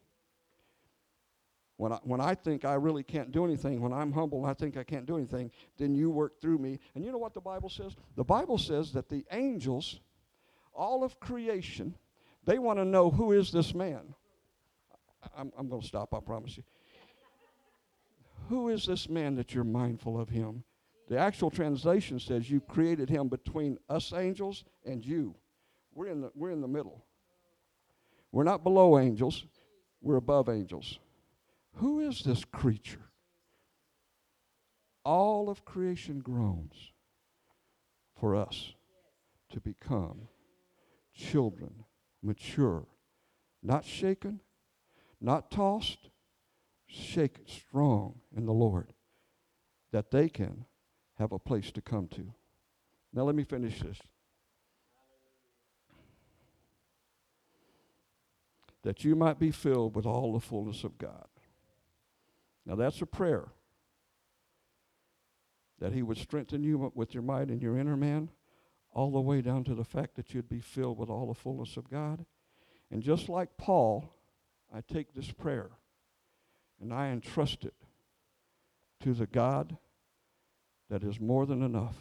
when 1.77 1.93
I, 1.93 1.99
when 2.03 2.19
I 2.19 2.35
think 2.35 2.65
I 2.65 2.73
really 2.73 3.03
can't 3.03 3.31
do 3.31 3.45
anything, 3.45 3.81
when 3.81 3.93
I'm 3.93 4.11
humble 4.11 4.39
and 4.39 4.49
I 4.49 4.53
think 4.53 4.75
I 4.75 4.83
can't 4.83 5.05
do 5.05 5.15
anything, 5.15 5.49
then 5.77 5.95
you 5.95 6.09
work 6.09 6.41
through 6.41 6.57
me. 6.57 6.79
And 6.93 7.05
you 7.05 7.11
know 7.11 7.17
what 7.17 7.33
the 7.33 7.41
Bible 7.41 7.69
says? 7.69 7.95
The 8.17 8.23
Bible 8.23 8.57
says 8.57 8.91
that 8.93 9.07
the 9.07 9.25
angels, 9.31 10.01
all 10.73 11.05
of 11.05 11.19
creation, 11.21 11.95
they 12.43 12.59
want 12.59 12.79
to 12.79 12.85
know 12.85 13.09
who 13.09 13.31
is 13.31 13.51
this 13.51 13.73
man. 13.73 14.13
I'm, 15.37 15.51
I'm 15.57 15.69
going 15.69 15.81
to 15.81 15.87
stop, 15.87 16.13
I 16.13 16.19
promise 16.19 16.57
you. 16.57 16.63
Who 18.49 18.69
is 18.69 18.85
this 18.85 19.07
man 19.07 19.35
that 19.35 19.53
you're 19.53 19.63
mindful 19.63 20.19
of 20.19 20.29
him? 20.29 20.63
The 21.09 21.17
actual 21.17 21.49
translation 21.49 22.19
says 22.19 22.51
you 22.51 22.61
created 22.61 23.09
him 23.09 23.29
between 23.29 23.79
us 23.89 24.13
angels 24.13 24.63
and 24.85 25.03
you. 25.03 25.35
We're 25.95 26.07
in 26.07 26.21
the, 26.21 26.31
we're 26.35 26.51
in 26.51 26.61
the 26.61 26.67
middle. 26.67 27.03
We're 28.31 28.43
not 28.43 28.63
below 28.63 28.99
angels, 28.99 29.43
we're 30.01 30.17
above 30.17 30.49
angels. 30.49 30.99
Who 31.73 31.99
is 31.99 32.21
this 32.21 32.45
creature? 32.45 33.09
All 35.03 35.49
of 35.49 35.65
creation 35.65 36.19
groans 36.19 36.91
for 38.19 38.35
us 38.35 38.73
to 39.51 39.59
become 39.59 40.27
children, 41.15 41.85
mature, 42.21 42.85
not 43.63 43.83
shaken, 43.83 44.41
not 45.19 45.49
tossed, 45.49 46.11
shaken, 46.85 47.47
strong 47.47 48.19
in 48.35 48.45
the 48.45 48.53
Lord, 48.53 48.93
that 49.91 50.11
they 50.11 50.29
can 50.29 50.65
have 51.19 51.31
a 51.31 51.39
place 51.39 51.71
to 51.71 51.81
come 51.81 52.07
to. 52.07 52.33
Now, 53.13 53.23
let 53.23 53.35
me 53.35 53.43
finish 53.43 53.81
this. 53.81 53.99
that 58.83 59.03
you 59.03 59.15
might 59.15 59.39
be 59.39 59.51
filled 59.51 59.95
with 59.95 60.05
all 60.05 60.33
the 60.33 60.39
fullness 60.39 60.83
of 60.83 60.97
God. 60.97 61.27
Now 62.65 62.75
that's 62.75 63.01
a 63.01 63.05
prayer. 63.05 63.45
That 65.79 65.93
he 65.93 66.01
would 66.01 66.17
strengthen 66.17 66.63
you 66.63 66.91
with 66.95 67.13
your 67.13 67.23
might 67.23 67.49
and 67.49 67.61
your 67.61 67.77
inner 67.77 67.97
man, 67.97 68.29
all 68.91 69.11
the 69.11 69.21
way 69.21 69.41
down 69.41 69.63
to 69.65 69.75
the 69.75 69.83
fact 69.83 70.15
that 70.15 70.33
you'd 70.33 70.49
be 70.49 70.59
filled 70.59 70.97
with 70.97 71.09
all 71.09 71.27
the 71.27 71.33
fullness 71.33 71.77
of 71.77 71.89
God. 71.89 72.25
And 72.91 73.03
just 73.03 73.29
like 73.29 73.57
Paul, 73.57 74.13
I 74.73 74.81
take 74.81 75.13
this 75.13 75.31
prayer 75.31 75.69
and 76.81 76.93
I 76.93 77.09
entrust 77.09 77.65
it 77.65 77.75
to 79.01 79.13
the 79.13 79.27
God 79.27 79.77
that 80.89 81.03
is 81.03 81.19
more 81.19 81.45
than 81.45 81.61
enough, 81.61 81.97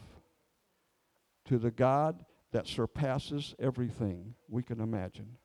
to 1.47 1.59
the 1.59 1.71
God 1.71 2.25
that 2.53 2.67
surpasses 2.67 3.55
everything 3.59 4.35
we 4.49 4.63
can 4.63 4.81
imagine. 4.81 5.37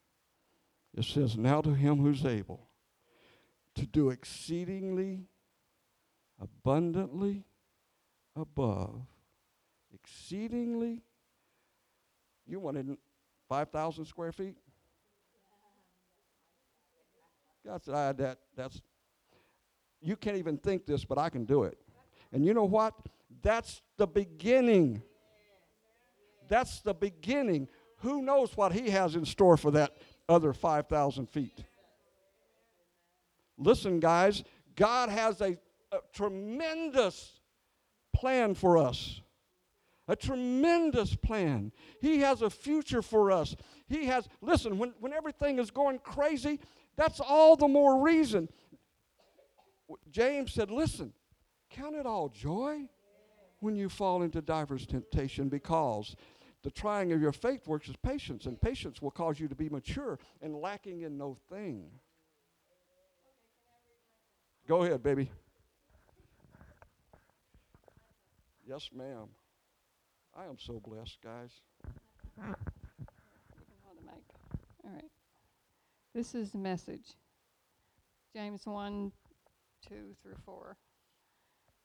It 0.96 1.06
says, 1.06 1.38
Now 1.38 1.62
to 1.62 1.74
him 1.74 1.98
who's 1.98 2.26
able 2.26 2.68
to 3.76 3.86
do 3.86 4.10
exceedingly 4.10 5.28
abundantly 6.44 7.46
above, 8.36 9.02
exceedingly. 9.94 11.02
You 12.46 12.60
wanted 12.60 12.98
5,000 13.50 14.06
square 14.06 14.32
feet? 14.32 14.58
God 17.66 17.82
said, 17.84 17.94
I, 17.94 18.12
that, 18.14 18.40
that's, 18.58 18.82
you 20.02 20.18
can't 20.18 20.36
even 20.36 20.58
think 20.58 20.86
this, 20.86 21.06
but 21.06 21.18
I 21.18 21.30
can 21.30 21.46
do 21.46 21.64
it. 21.64 21.78
And 22.34 22.46
you 22.46 22.54
know 22.54 22.66
what? 22.66 22.94
That's 23.42 23.82
the 23.98 24.08
beginning. 24.08 25.02
That's 26.48 26.82
the 26.82 26.94
beginning. 26.94 27.68
Who 27.98 28.22
knows 28.22 28.56
what 28.56 28.74
He 28.74 28.90
has 28.90 29.16
in 29.16 29.26
store 29.26 29.58
for 29.58 29.72
that 29.72 29.98
other 30.28 30.54
5,000 30.54 31.30
feet? 31.30 31.64
Listen, 33.58 34.00
guys, 34.00 34.44
God 34.76 35.10
has 35.10 35.42
a, 35.42 35.58
a 35.92 36.00
tremendous 36.14 37.40
plan 38.14 38.56
for 38.56 38.78
us. 38.78 39.22
A 40.08 40.16
tremendous 40.16 41.16
plan. 41.16 41.72
He 42.02 42.20
has 42.20 42.42
a 42.42 42.50
future 42.50 43.02
for 43.02 43.32
us. 43.32 43.56
He 43.88 44.06
has, 44.08 44.28
listen, 44.42 44.78
when, 44.78 44.94
when 45.00 45.14
everything 45.14 45.60
is 45.60 45.72
going 45.72 46.00
crazy, 46.00 46.60
that's 46.98 47.22
all 47.22 47.56
the 47.56 47.68
more 47.68 48.02
reason. 48.02 48.50
James 50.10 50.52
said, 50.52 50.72
listen, 50.72 51.14
count 51.70 51.96
it 51.96 52.06
all 52.06 52.28
joy 52.28 52.90
when 53.64 53.76
you 53.78 53.88
fall 53.88 54.22
into 54.24 54.42
diverse 54.42 54.86
temptation 54.86 55.48
because 55.48 56.18
the 56.64 56.70
trying 56.70 57.14
of 57.14 57.22
your 57.22 57.32
faith 57.32 57.66
works 57.66 57.88
as 57.88 57.96
patience, 57.96 58.46
and 58.46 58.60
patience 58.60 59.02
will 59.02 59.12
cause 59.12 59.40
you 59.40 59.48
to 59.48 59.56
be 59.56 59.70
mature 59.70 60.20
and 60.42 60.54
lacking 60.54 61.02
in 61.02 61.18
no 61.18 61.38
thing. 61.50 61.86
Go 64.68 64.84
ahead, 64.84 65.02
baby. 65.02 65.32
Yes, 68.68 68.90
ma'am. 68.94 69.28
I 70.36 70.46
am 70.46 70.58
so 70.58 70.82
blessed, 70.86 71.18
guys. 71.24 71.52
All 72.38 72.56
right. 74.86 75.10
This 76.14 76.36
is 76.36 76.52
the 76.52 76.58
message. 76.58 77.16
James 78.36 78.66
1, 78.66 79.12
2 79.88 79.96
through 80.22 80.36
4. 80.46 80.78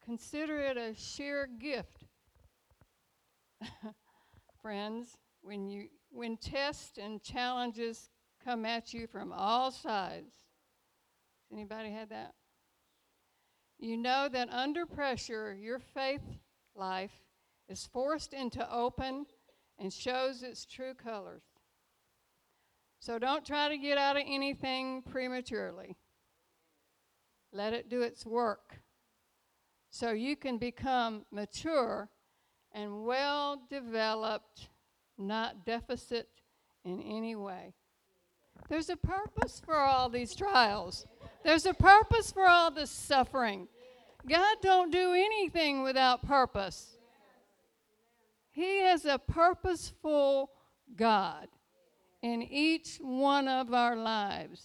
Consider 0.09 0.61
it 0.61 0.79
a 0.79 0.95
sheer 0.95 1.47
gift, 1.61 2.05
friends, 4.63 5.19
when 5.43 5.69
you 5.69 5.89
when 6.09 6.39
tests 6.39 6.97
and 6.97 7.23
challenges 7.23 8.09
come 8.43 8.65
at 8.65 8.95
you 8.95 9.07
from 9.07 9.35
all 9.35 9.71
sides. 9.71 10.33
Anybody 11.53 11.91
had 11.91 12.09
that? 12.09 12.33
You 13.79 13.99
know 13.99 14.31
that 14.33 14.49
under 14.49 14.87
pressure, 14.87 15.53
your 15.53 15.79
faith 15.79 16.25
life 16.75 17.27
is 17.69 17.87
forced 17.93 18.33
into 18.33 18.67
open 18.73 19.27
and 19.79 19.93
shows 19.93 20.43
its 20.43 20.65
true 20.65 20.95
colors. 20.95 21.43
So 22.99 23.19
don't 23.19 23.45
try 23.45 23.69
to 23.69 23.77
get 23.77 23.99
out 23.99 24.17
of 24.17 24.23
anything 24.27 25.03
prematurely. 25.03 25.99
Let 27.53 27.75
it 27.75 27.91
do 27.91 28.01
its 28.01 28.25
work 28.25 28.79
so 29.91 30.13
you 30.13 30.37
can 30.37 30.59
become 30.59 31.25
mature 31.31 32.09
and 32.73 33.05
well 33.05 33.63
developed, 33.71 34.69
not 35.17 35.65
deficit 35.65 36.29
in 36.85 37.01
any 37.03 37.35
way. 37.35 37.75
There's 38.69 38.91
a 38.91 38.97
purpose 38.97 39.61
for 39.65 39.77
all 39.77 40.09
these 40.09 40.35
trials. 40.35 41.07
There's 41.45 41.67
a 41.67 41.75
purpose 41.75 42.31
for 42.31 42.47
all 42.47 42.71
this 42.71 42.91
suffering. 42.91 43.69
God 44.29 44.57
don't 44.63 44.93
do 44.93 45.13
anything 45.13 45.83
without 45.83 46.27
purpose. 46.27 46.99
He 48.51 48.81
has 48.81 49.05
a 49.05 49.19
purposeful 49.19 50.51
God 50.97 51.49
in 52.23 52.43
each 52.43 52.99
one 53.01 53.49
of 53.49 53.73
our 53.73 53.97
lives. 53.97 54.65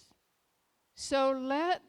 So 0.94 1.32
let 1.32 1.80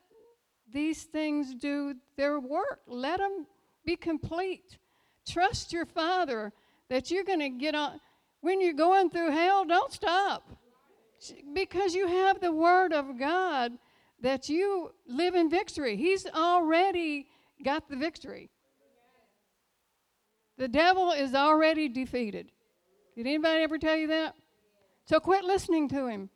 these 0.75 1.03
things 1.03 1.55
do 1.55 1.95
their 2.17 2.39
work. 2.39 2.81
Let 2.87 3.19
them 3.19 3.47
be 3.85 3.95
complete. 3.95 4.77
Trust 5.27 5.73
your 5.73 5.85
Father 5.85 6.51
that 6.89 7.09
you're 7.09 7.23
going 7.23 7.39
to 7.39 7.49
get 7.49 7.73
on. 7.73 7.99
When 8.41 8.61
you're 8.61 8.73
going 8.73 9.09
through 9.09 9.31
hell, 9.31 9.65
don't 9.65 9.91
stop. 9.91 10.43
Because 11.53 11.95
you 11.95 12.07
have 12.07 12.41
the 12.41 12.51
Word 12.51 12.93
of 12.93 13.17
God 13.17 13.71
that 14.21 14.49
you 14.49 14.91
live 15.07 15.33
in 15.33 15.49
victory. 15.49 15.95
He's 15.95 16.25
already 16.27 17.27
got 17.63 17.89
the 17.89 17.95
victory. 17.95 18.49
The 20.57 20.67
devil 20.67 21.11
is 21.11 21.33
already 21.33 21.89
defeated. 21.89 22.51
Did 23.15 23.27
anybody 23.27 23.63
ever 23.63 23.77
tell 23.77 23.95
you 23.95 24.07
that? 24.07 24.35
So 25.05 25.19
quit 25.19 25.43
listening 25.43 25.87
to 25.89 26.07
him. 26.07 26.29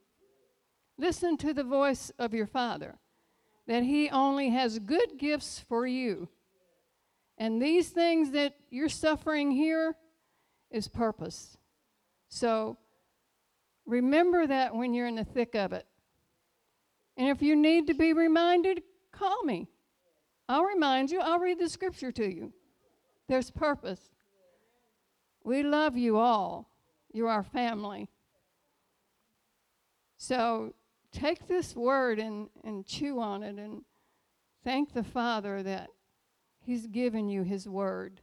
Listen 0.97 1.37
to 1.37 1.53
the 1.53 1.63
voice 1.63 2.11
of 2.19 2.33
your 2.33 2.47
Father, 2.47 2.97
that 3.69 3.83
He 3.83 4.09
only 4.09 4.49
has 4.49 4.79
good 4.79 5.19
gifts 5.19 5.63
for 5.69 5.85
you. 5.85 6.27
And 7.37 7.61
these 7.61 7.89
things 7.89 8.31
that 8.31 8.55
you're 8.71 8.89
suffering 8.89 9.51
here 9.51 9.95
is 10.71 10.87
purpose. 10.87 11.55
So 12.29 12.79
remember 13.85 14.47
that 14.47 14.75
when 14.75 14.95
you're 14.95 15.05
in 15.05 15.17
the 15.17 15.23
thick 15.23 15.53
of 15.53 15.71
it. 15.71 15.85
And 17.15 17.29
if 17.29 17.43
you 17.43 17.55
need 17.55 17.85
to 17.87 17.93
be 17.93 18.11
reminded, 18.11 18.81
call 19.11 19.43
me. 19.43 19.67
I'll 20.47 20.65
remind 20.65 21.11
you, 21.11 21.19
I'll 21.19 21.37
read 21.37 21.59
the 21.59 21.69
scripture 21.69 22.11
to 22.13 22.27
you. 22.27 22.51
There's 23.27 23.51
purpose. 23.51 24.01
We 25.43 25.61
love 25.61 25.95
you 25.95 26.17
all. 26.17 26.71
You're 27.13 27.29
our 27.29 27.43
family. 27.43 28.09
So 30.17 30.73
take 31.11 31.47
this 31.47 31.75
word 31.75 32.19
and, 32.19 32.49
and 32.63 32.85
chew 32.85 33.19
on 33.19 33.43
it 33.43 33.57
and 33.57 33.83
thank 34.63 34.93
the 34.93 35.03
Father 35.03 35.63
that 35.63 35.89
He's 36.61 36.87
given 36.87 37.29
you 37.29 37.43
His 37.43 37.67
word. 37.67 38.21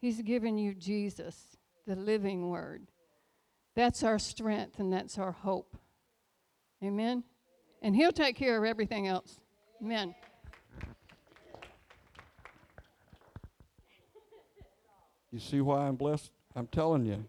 He's 0.00 0.20
given 0.22 0.58
you 0.58 0.74
Jesus, 0.74 1.56
the 1.86 1.96
living 1.96 2.50
word. 2.50 2.88
That's 3.74 4.02
our 4.02 4.18
strength 4.18 4.78
and 4.78 4.92
that's 4.92 5.18
our 5.18 5.32
hope. 5.32 5.76
Amen? 6.82 7.24
And 7.82 7.94
He'll 7.94 8.12
take 8.12 8.36
care 8.36 8.58
of 8.58 8.64
everything 8.64 9.06
else. 9.06 9.38
Amen. 9.82 10.14
You 15.30 15.38
see 15.38 15.60
why 15.60 15.86
I'm 15.86 15.96
blessed? 15.96 16.30
I'm 16.54 16.66
telling 16.66 17.04
you, 17.04 17.24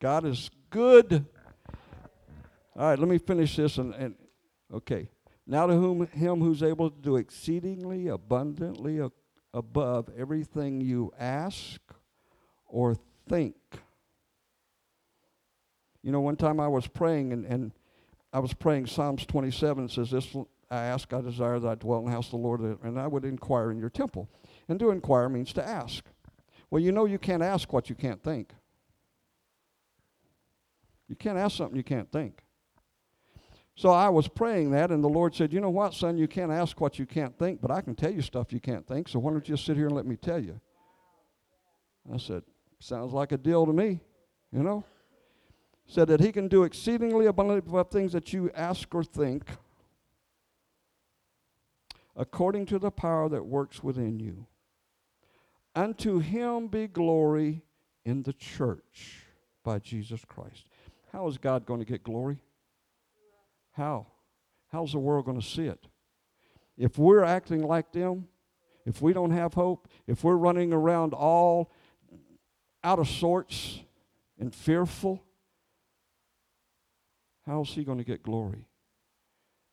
God 0.00 0.24
is 0.24 0.50
good. 0.70 1.24
All 2.76 2.88
right, 2.88 2.98
let 2.98 3.08
me 3.08 3.18
finish 3.18 3.54
this 3.54 3.78
and, 3.78 3.94
and 3.94 4.16
okay. 4.72 5.08
Now 5.46 5.66
to 5.66 5.74
whom 5.74 6.06
him 6.06 6.40
who's 6.40 6.62
able 6.62 6.90
to 6.90 7.00
do 7.00 7.16
exceedingly 7.16 8.08
abundantly 8.08 8.98
a, 8.98 9.10
above 9.52 10.08
everything 10.16 10.80
you 10.80 11.12
ask 11.18 11.80
or 12.66 12.96
think. 13.28 13.56
You 16.02 16.12
know, 16.12 16.20
one 16.20 16.36
time 16.36 16.60
I 16.60 16.68
was 16.68 16.86
praying 16.86 17.32
and, 17.32 17.44
and 17.46 17.72
I 18.32 18.38
was 18.40 18.52
praying 18.52 18.86
Psalms 18.86 19.26
27 19.26 19.88
says 19.88 20.10
this 20.10 20.34
I 20.70 20.84
ask, 20.86 21.12
I 21.12 21.20
desire 21.20 21.58
that 21.60 21.68
I 21.68 21.74
dwell 21.76 22.00
in 22.00 22.06
the 22.06 22.10
house 22.10 22.26
of 22.26 22.32
the 22.32 22.36
Lord, 22.38 22.60
and 22.60 22.98
I 22.98 23.06
would 23.06 23.24
inquire 23.24 23.70
in 23.70 23.78
your 23.78 23.90
temple. 23.90 24.28
And 24.68 24.78
to 24.80 24.90
inquire 24.90 25.28
means 25.28 25.52
to 25.52 25.66
ask. 25.66 26.04
Well, 26.70 26.82
you 26.82 26.90
know 26.90 27.04
you 27.04 27.18
can't 27.18 27.42
ask 27.42 27.72
what 27.72 27.88
you 27.88 27.94
can't 27.94 28.22
think. 28.22 28.52
You 31.06 31.14
can't 31.14 31.38
ask 31.38 31.56
something 31.56 31.76
you 31.76 31.84
can't 31.84 32.10
think. 32.10 32.43
So 33.76 33.90
I 33.90 34.08
was 34.08 34.28
praying 34.28 34.70
that, 34.70 34.90
and 34.90 35.02
the 35.02 35.08
Lord 35.08 35.34
said, 35.34 35.52
You 35.52 35.60
know 35.60 35.70
what, 35.70 35.94
son, 35.94 36.16
you 36.16 36.28
can't 36.28 36.52
ask 36.52 36.80
what 36.80 36.98
you 36.98 37.06
can't 37.06 37.36
think, 37.38 37.60
but 37.60 37.70
I 37.70 37.80
can 37.80 37.94
tell 37.94 38.12
you 38.12 38.22
stuff 38.22 38.52
you 38.52 38.60
can't 38.60 38.86
think, 38.86 39.08
so 39.08 39.18
why 39.18 39.32
don't 39.32 39.48
you 39.48 39.54
just 39.54 39.66
sit 39.66 39.76
here 39.76 39.86
and 39.86 39.96
let 39.96 40.06
me 40.06 40.16
tell 40.16 40.38
you? 40.38 40.60
I 42.12 42.18
said, 42.18 42.42
Sounds 42.78 43.12
like 43.12 43.32
a 43.32 43.38
deal 43.38 43.66
to 43.66 43.72
me, 43.72 44.00
you 44.52 44.62
know? 44.62 44.84
Said 45.86 46.08
that 46.08 46.20
he 46.20 46.32
can 46.32 46.48
do 46.48 46.62
exceedingly 46.62 47.26
abundantly 47.26 47.68
above 47.68 47.90
things 47.90 48.12
that 48.12 48.32
you 48.32 48.50
ask 48.54 48.94
or 48.94 49.04
think 49.04 49.48
according 52.16 52.66
to 52.66 52.78
the 52.78 52.90
power 52.90 53.28
that 53.28 53.44
works 53.44 53.82
within 53.82 54.20
you. 54.20 54.46
Unto 55.74 56.20
him 56.20 56.68
be 56.68 56.86
glory 56.86 57.62
in 58.04 58.22
the 58.22 58.32
church 58.32 59.24
by 59.64 59.78
Jesus 59.78 60.24
Christ. 60.24 60.66
How 61.12 61.26
is 61.26 61.38
God 61.38 61.66
going 61.66 61.80
to 61.80 61.86
get 61.86 62.04
glory? 62.04 62.38
How? 63.74 64.06
How's 64.68 64.92
the 64.92 64.98
world 64.98 65.26
going 65.26 65.40
to 65.40 65.46
see 65.46 65.66
it? 65.66 65.86
If 66.76 66.98
we're 66.98 67.22
acting 67.22 67.62
like 67.62 67.92
them, 67.92 68.28
if 68.86 69.00
we 69.00 69.12
don't 69.12 69.30
have 69.30 69.54
hope, 69.54 69.88
if 70.06 70.24
we're 70.24 70.36
running 70.36 70.72
around 70.72 71.12
all 71.12 71.70
out 72.82 72.98
of 72.98 73.08
sorts 73.08 73.80
and 74.38 74.54
fearful, 74.54 75.22
how's 77.46 77.70
he 77.70 77.84
going 77.84 77.98
to 77.98 78.04
get 78.04 78.22
glory? 78.22 78.66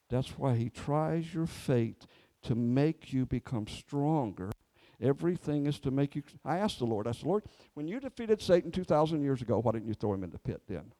That's 0.09 0.37
why 0.37 0.55
he 0.55 0.69
tries 0.69 1.33
your 1.33 1.47
faith 1.47 2.05
to 2.43 2.55
make 2.55 3.13
you 3.13 3.25
become 3.25 3.67
stronger. 3.67 4.51
Everything 5.01 5.65
is 5.65 5.79
to 5.79 5.91
make 5.91 6.15
you. 6.15 6.23
I 6.45 6.57
asked 6.57 6.79
the 6.79 6.85
Lord, 6.85 7.07
I 7.07 7.11
said, 7.11 7.25
Lord, 7.25 7.43
when 7.73 7.87
you 7.87 7.99
defeated 7.99 8.41
Satan 8.41 8.71
2,000 8.71 9.23
years 9.23 9.41
ago, 9.41 9.59
why 9.59 9.71
didn't 9.71 9.87
you 9.87 9.93
throw 9.93 10.13
him 10.13 10.23
in 10.23 10.29
the 10.29 10.37
pit 10.37 10.61
then? 10.67 10.93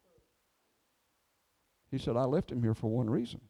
He 1.92 1.98
said, 1.98 2.16
I 2.16 2.24
left 2.24 2.52
him 2.52 2.64
here 2.64 2.74
for 2.74 2.90
one 2.90 3.10
reason 3.10 3.42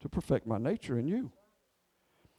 to 0.00 0.08
perfect 0.08 0.46
my 0.46 0.56
nature 0.56 0.98
in 0.98 1.08
you. 1.08 1.32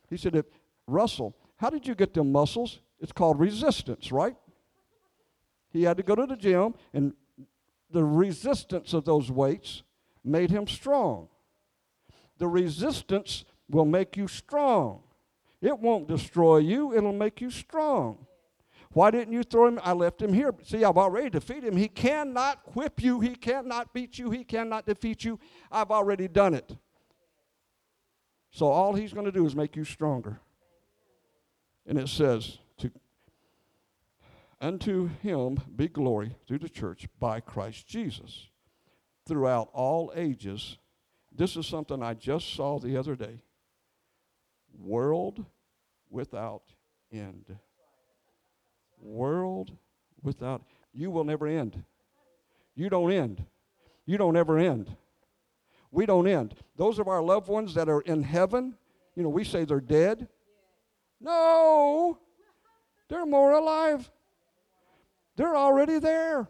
He 0.10 0.18
said, 0.18 0.36
if, 0.36 0.46
Russell, 0.88 1.36
how 1.58 1.70
did 1.70 1.86
you 1.86 1.94
get 1.94 2.14
them 2.14 2.32
muscles? 2.32 2.80
It's 3.00 3.12
called 3.12 3.40
resistance, 3.40 4.12
right? 4.12 4.36
He 5.72 5.84
had 5.84 5.98
to 5.98 6.04
go 6.04 6.16
to 6.16 6.26
the 6.26 6.38
gym, 6.38 6.74
and 6.94 7.14
the 7.92 8.04
resistance 8.04 8.94
of 8.94 9.06
those 9.06 9.30
weights 9.30 9.84
made 10.24 10.50
him 10.50 10.68
strong. 10.68 11.28
The 12.38 12.48
resistance 12.48 13.44
will 13.70 13.86
make 13.86 14.16
you 14.16 14.28
strong. 14.28 15.02
It 15.62 15.78
won't 15.78 16.08
destroy 16.08 16.60
you, 16.60 16.96
it'll 16.96 17.14
make 17.14 17.42
you 17.42 17.52
strong. 17.52 18.26
Why 18.92 19.12
didn't 19.12 19.34
you 19.34 19.44
throw 19.44 19.68
him? 19.68 19.80
I 19.84 19.94
left 19.94 20.22
him 20.22 20.34
here. 20.34 20.54
See, 20.64 20.84
I've 20.84 20.98
already 20.98 21.30
defeated 21.30 21.66
him. 21.66 21.78
He 21.78 21.88
cannot 21.88 22.76
whip 22.76 23.02
you, 23.02 23.20
he 23.20 23.36
cannot 23.36 23.94
beat 23.94 24.18
you, 24.18 24.32
he 24.32 24.44
cannot 24.44 24.86
defeat 24.86 25.24
you. 25.24 25.40
I've 25.72 25.92
already 25.92 26.28
done 26.28 26.54
it. 26.56 26.76
So 28.52 28.68
all 28.68 28.96
he's 28.96 29.14
going 29.14 29.28
to 29.28 29.32
do 29.32 29.46
is 29.46 29.56
make 29.56 29.76
you 29.76 29.84
stronger. 29.84 30.40
And 31.86 32.00
it 32.00 32.10
says, 32.10 32.58
to, 32.80 32.92
Unto 34.60 35.10
him 35.22 35.60
be 35.76 35.88
glory 35.88 36.36
through 36.48 36.60
the 36.60 36.70
church 36.70 37.08
by 37.20 37.40
Christ 37.40 37.88
Jesus 37.88 38.48
throughout 39.28 39.70
all 39.74 40.12
ages. 40.16 40.78
This 41.32 41.56
is 41.56 41.68
something 41.68 42.02
I 42.02 42.16
just 42.16 42.56
saw 42.56 42.80
the 42.80 42.98
other 42.98 43.16
day. 43.16 43.42
World 44.78 45.46
without 46.10 46.64
end. 47.12 47.56
World 49.02 49.72
without 50.22 50.64
you 50.94 51.12
will 51.12 51.24
never 51.24 51.48
end. 51.48 51.84
You 52.76 52.90
don't 52.90 53.12
end. 53.12 53.46
You 54.06 54.18
don't 54.18 54.36
ever 54.36 54.58
end. 54.58 54.96
We 55.92 56.06
don't 56.06 56.28
end. 56.28 56.56
Those 56.76 57.00
of 57.00 57.08
our 57.08 57.22
loved 57.22 57.48
ones 57.48 57.74
that 57.74 57.90
are 57.90 58.02
in 58.02 58.24
heaven, 58.24 58.76
you 59.16 59.24
know, 59.24 59.30
we 59.30 59.44
say 59.44 59.66
they're 59.66 59.82
dead. 59.82 60.28
No, 61.20 62.20
they're 63.08 63.26
more 63.26 63.54
alive. 63.54 64.10
They're 65.36 65.56
already 65.56 66.00
there. 66.00 66.48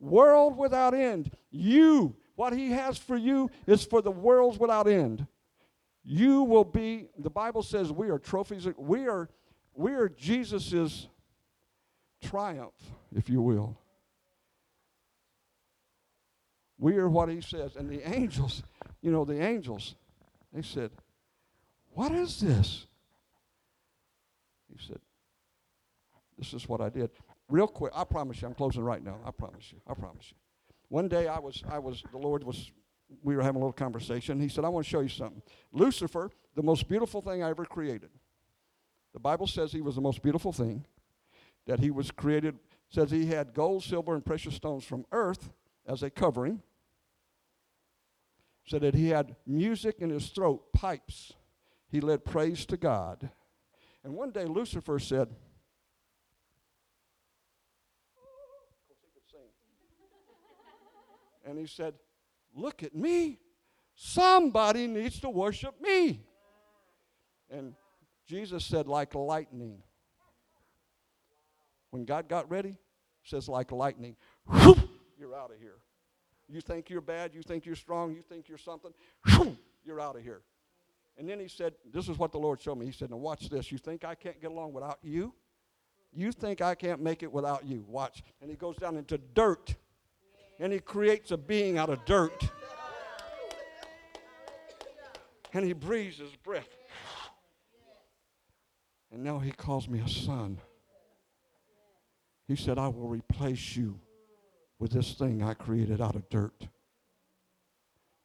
World 0.00 0.56
without 0.56 0.94
end. 0.94 1.30
You, 1.50 2.16
what 2.36 2.52
He 2.52 2.70
has 2.70 2.98
for 2.98 3.16
you 3.16 3.50
is 3.66 3.84
for 3.84 4.02
the 4.02 4.10
worlds 4.10 4.58
without 4.58 4.88
end. 4.88 5.26
You 6.02 6.42
will 6.42 6.64
be, 6.64 7.06
the 7.18 7.30
Bible 7.30 7.62
says 7.62 7.92
we 7.92 8.08
are 8.10 8.18
trophies, 8.18 8.66
we 8.76 9.06
are, 9.06 9.28
we 9.74 9.92
are 9.92 10.08
Jesus's 10.08 11.08
triumph, 12.22 12.74
if 13.14 13.28
you 13.28 13.42
will. 13.42 13.78
We 16.78 16.96
are 16.96 17.08
what 17.08 17.28
he 17.28 17.40
says. 17.40 17.76
And 17.76 17.88
the 17.88 18.08
angels, 18.08 18.62
you 19.02 19.12
know, 19.12 19.24
the 19.24 19.40
angels, 19.40 19.94
they 20.52 20.62
said, 20.62 20.90
What 21.94 22.12
is 22.12 22.40
this? 22.40 22.86
He 24.68 24.84
said, 24.84 25.00
This 26.38 26.54
is 26.54 26.68
what 26.68 26.80
I 26.80 26.88
did. 26.88 27.10
Real 27.48 27.66
quick, 27.66 27.92
I 27.94 28.04
promise 28.04 28.40
you, 28.40 28.48
I'm 28.48 28.54
closing 28.54 28.82
right 28.82 29.04
now. 29.04 29.18
I 29.26 29.30
promise 29.30 29.70
you. 29.70 29.80
I 29.86 29.94
promise 29.94 30.26
you. 30.30 30.36
One 30.88 31.08
day 31.08 31.28
I 31.28 31.38
was, 31.38 31.62
I 31.68 31.78
was, 31.78 32.02
the 32.10 32.18
Lord 32.18 32.44
was, 32.44 32.70
we 33.22 33.36
were 33.36 33.42
having 33.42 33.56
a 33.56 33.58
little 33.60 33.72
conversation. 33.72 34.40
He 34.40 34.48
said, 34.48 34.64
I 34.64 34.68
want 34.68 34.84
to 34.84 34.90
show 34.90 35.00
you 35.00 35.08
something. 35.08 35.42
Lucifer, 35.72 36.30
the 36.54 36.62
most 36.62 36.88
beautiful 36.88 37.20
thing 37.20 37.42
I 37.42 37.50
ever 37.50 37.64
created. 37.64 38.10
The 39.12 39.20
Bible 39.20 39.46
says 39.46 39.72
he 39.72 39.82
was 39.82 39.94
the 39.94 40.00
most 40.00 40.22
beautiful 40.22 40.52
thing, 40.52 40.84
that 41.66 41.80
he 41.80 41.90
was 41.90 42.10
created, 42.10 42.58
says 42.88 43.10
he 43.10 43.26
had 43.26 43.54
gold, 43.54 43.84
silver, 43.84 44.14
and 44.14 44.24
precious 44.24 44.54
stones 44.54 44.84
from 44.84 45.04
earth 45.12 45.52
as 45.86 46.02
a 46.02 46.10
covering 46.10 46.62
said 48.66 48.82
that 48.82 48.94
he 48.94 49.08
had 49.08 49.36
music 49.46 49.96
in 49.98 50.10
his 50.10 50.28
throat, 50.28 50.72
pipes. 50.72 51.32
He 51.88 52.00
led 52.00 52.24
praise 52.24 52.64
to 52.66 52.76
God. 52.76 53.30
And 54.04 54.14
one 54.14 54.30
day 54.30 54.44
Lucifer 54.44 54.98
said, 54.98 55.28
and 61.44 61.58
he 61.58 61.66
said, 61.66 61.94
Look 62.54 62.82
at 62.82 62.94
me. 62.94 63.38
Somebody 63.94 64.86
needs 64.86 65.20
to 65.20 65.30
worship 65.30 65.80
me. 65.80 66.20
And 67.50 67.74
Jesus 68.26 68.64
said, 68.64 68.86
like 68.86 69.14
lightning. 69.14 69.82
When 71.92 72.06
God 72.06 72.26
got 72.26 72.50
ready, 72.50 72.78
says 73.22 73.50
like 73.50 73.70
lightning, 73.70 74.16
whoop, 74.46 74.78
you're 75.18 75.36
out 75.36 75.52
of 75.52 75.58
here. 75.58 75.76
You 76.48 76.62
think 76.62 76.88
you're 76.88 77.02
bad, 77.02 77.34
you 77.34 77.42
think 77.42 77.66
you're 77.66 77.76
strong, 77.76 78.14
you 78.14 78.22
think 78.22 78.48
you're 78.48 78.56
something, 78.56 78.92
you're 79.84 80.00
out 80.00 80.16
of 80.16 80.22
here. 80.22 80.40
And 81.18 81.28
then 81.28 81.38
he 81.38 81.48
said, 81.48 81.74
This 81.92 82.08
is 82.08 82.16
what 82.16 82.32
the 82.32 82.38
Lord 82.38 82.62
showed 82.62 82.78
me. 82.78 82.86
He 82.86 82.92
said, 82.92 83.10
Now 83.10 83.18
watch 83.18 83.50
this. 83.50 83.70
You 83.70 83.76
think 83.76 84.06
I 84.06 84.14
can't 84.14 84.40
get 84.40 84.50
along 84.50 84.72
without 84.72 85.00
you? 85.02 85.34
You 86.14 86.32
think 86.32 86.62
I 86.62 86.74
can't 86.74 87.02
make 87.02 87.22
it 87.22 87.30
without 87.30 87.66
you? 87.66 87.84
Watch. 87.86 88.22
And 88.40 88.50
he 88.50 88.56
goes 88.56 88.76
down 88.76 88.96
into 88.96 89.18
dirt 89.18 89.74
and 90.58 90.72
he 90.72 90.78
creates 90.78 91.30
a 91.30 91.36
being 91.36 91.76
out 91.76 91.90
of 91.90 92.02
dirt. 92.06 92.48
And 95.52 95.62
he 95.62 95.74
breathes 95.74 96.16
his 96.16 96.34
breath. 96.36 96.74
And 99.10 99.22
now 99.22 99.38
he 99.38 99.52
calls 99.52 99.88
me 99.88 100.00
a 100.00 100.08
son. 100.08 100.58
He 102.48 102.56
said, 102.56 102.78
I 102.78 102.88
will 102.88 103.08
replace 103.08 103.76
you 103.76 104.00
with 104.78 104.92
this 104.92 105.14
thing 105.14 105.42
I 105.42 105.54
created 105.54 106.00
out 106.00 106.16
of 106.16 106.28
dirt. 106.28 106.66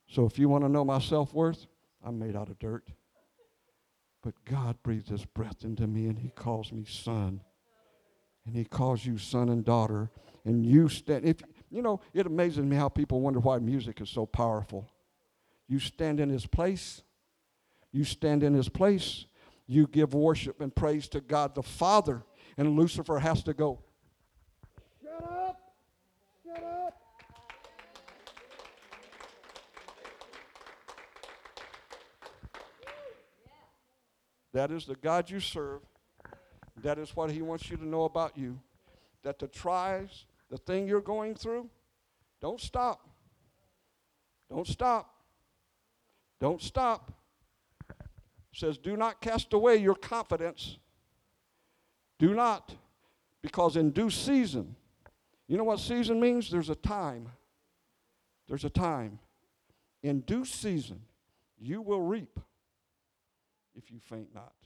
So 0.09 0.25
if 0.25 0.39
you 0.39 0.49
want 0.49 0.63
to 0.63 0.69
know 0.69 0.85
my 0.85 0.99
self 0.99 1.33
worth, 1.33 1.67
I'm 2.03 2.17
made 2.17 2.35
out 2.35 2.49
of 2.49 2.59
dirt. 2.59 2.89
But 4.23 4.33
God 4.45 4.77
breathed 4.83 5.09
his 5.09 5.25
breath 5.25 5.63
into 5.63 5.87
me 5.87 6.07
and 6.07 6.17
he 6.17 6.29
calls 6.29 6.71
me 6.71 6.85
son. 6.85 7.41
And 8.45 8.55
he 8.55 8.63
calls 8.63 9.05
you 9.05 9.17
son 9.17 9.49
and 9.49 9.63
daughter. 9.63 10.09
And 10.45 10.65
you 10.65 10.89
stand 10.89 11.25
if 11.25 11.41
you 11.69 11.81
know, 11.81 11.99
it 12.13 12.25
amazes 12.25 12.65
me 12.65 12.75
how 12.75 12.89
people 12.89 13.21
wonder 13.21 13.39
why 13.39 13.59
music 13.59 14.01
is 14.01 14.09
so 14.09 14.25
powerful. 14.25 14.89
You 15.67 15.79
stand 15.79 16.19
in 16.19 16.29
his 16.29 16.45
place. 16.45 17.03
You 17.91 18.03
stand 18.03 18.43
in 18.43 18.53
his 18.53 18.69
place. 18.69 19.25
You 19.65 19.87
give 19.87 20.13
worship 20.13 20.61
and 20.61 20.73
praise 20.73 21.09
to 21.09 21.19
God 21.19 21.55
the 21.55 21.63
Father. 21.63 22.23
And 22.57 22.77
Lucifer 22.77 23.19
has 23.19 23.43
to 23.43 23.53
go, 23.53 23.79
Shut 25.01 25.23
up! 25.23 25.59
Shut 26.45 26.63
up! 26.63 26.93
That 34.57 34.71
is 34.71 34.85
the 34.85 34.95
God 34.95 35.29
you 35.29 35.39
serve. 35.39 35.81
That 36.77 36.97
is 36.97 37.15
what 37.15 37.29
he 37.29 37.43
wants 37.43 37.69
you 37.69 37.77
to 37.77 37.87
know 37.87 38.05
about 38.05 38.35
you. 38.35 38.59
That 39.21 39.37
the 39.37 39.45
trials, 39.45 40.25
the 40.49 40.57
thing 40.57 40.87
you're 40.87 40.99
going 40.99 41.35
through, 41.35 41.69
don't 42.41 42.59
stop. 42.59 43.07
Don't 44.49 44.65
stop. 44.65 45.13
Don't 46.41 46.59
stop. 46.59 47.13
It 47.87 47.95
says, 48.51 48.79
do 48.79 48.97
not 48.97 49.21
cast 49.21 49.53
away 49.53 49.75
your 49.75 49.93
confidence. 49.93 50.79
Do 52.17 52.33
not, 52.33 52.73
because 53.43 53.75
in 53.75 53.91
due 53.91 54.09
season, 54.09 54.75
you 55.47 55.57
know 55.57 55.65
what 55.65 55.79
season 55.79 56.19
means? 56.19 56.49
There's 56.49 56.71
a 56.71 56.75
time. 56.75 57.29
There's 58.47 58.65
a 58.65 58.71
time. 58.71 59.19
In 60.01 60.21
due 60.21 60.45
season, 60.45 61.01
you 61.59 61.83
will 61.83 62.01
reap 62.01 62.39
if 63.77 63.91
you 63.91 63.99
faint 64.09 64.33
not. 64.33 64.56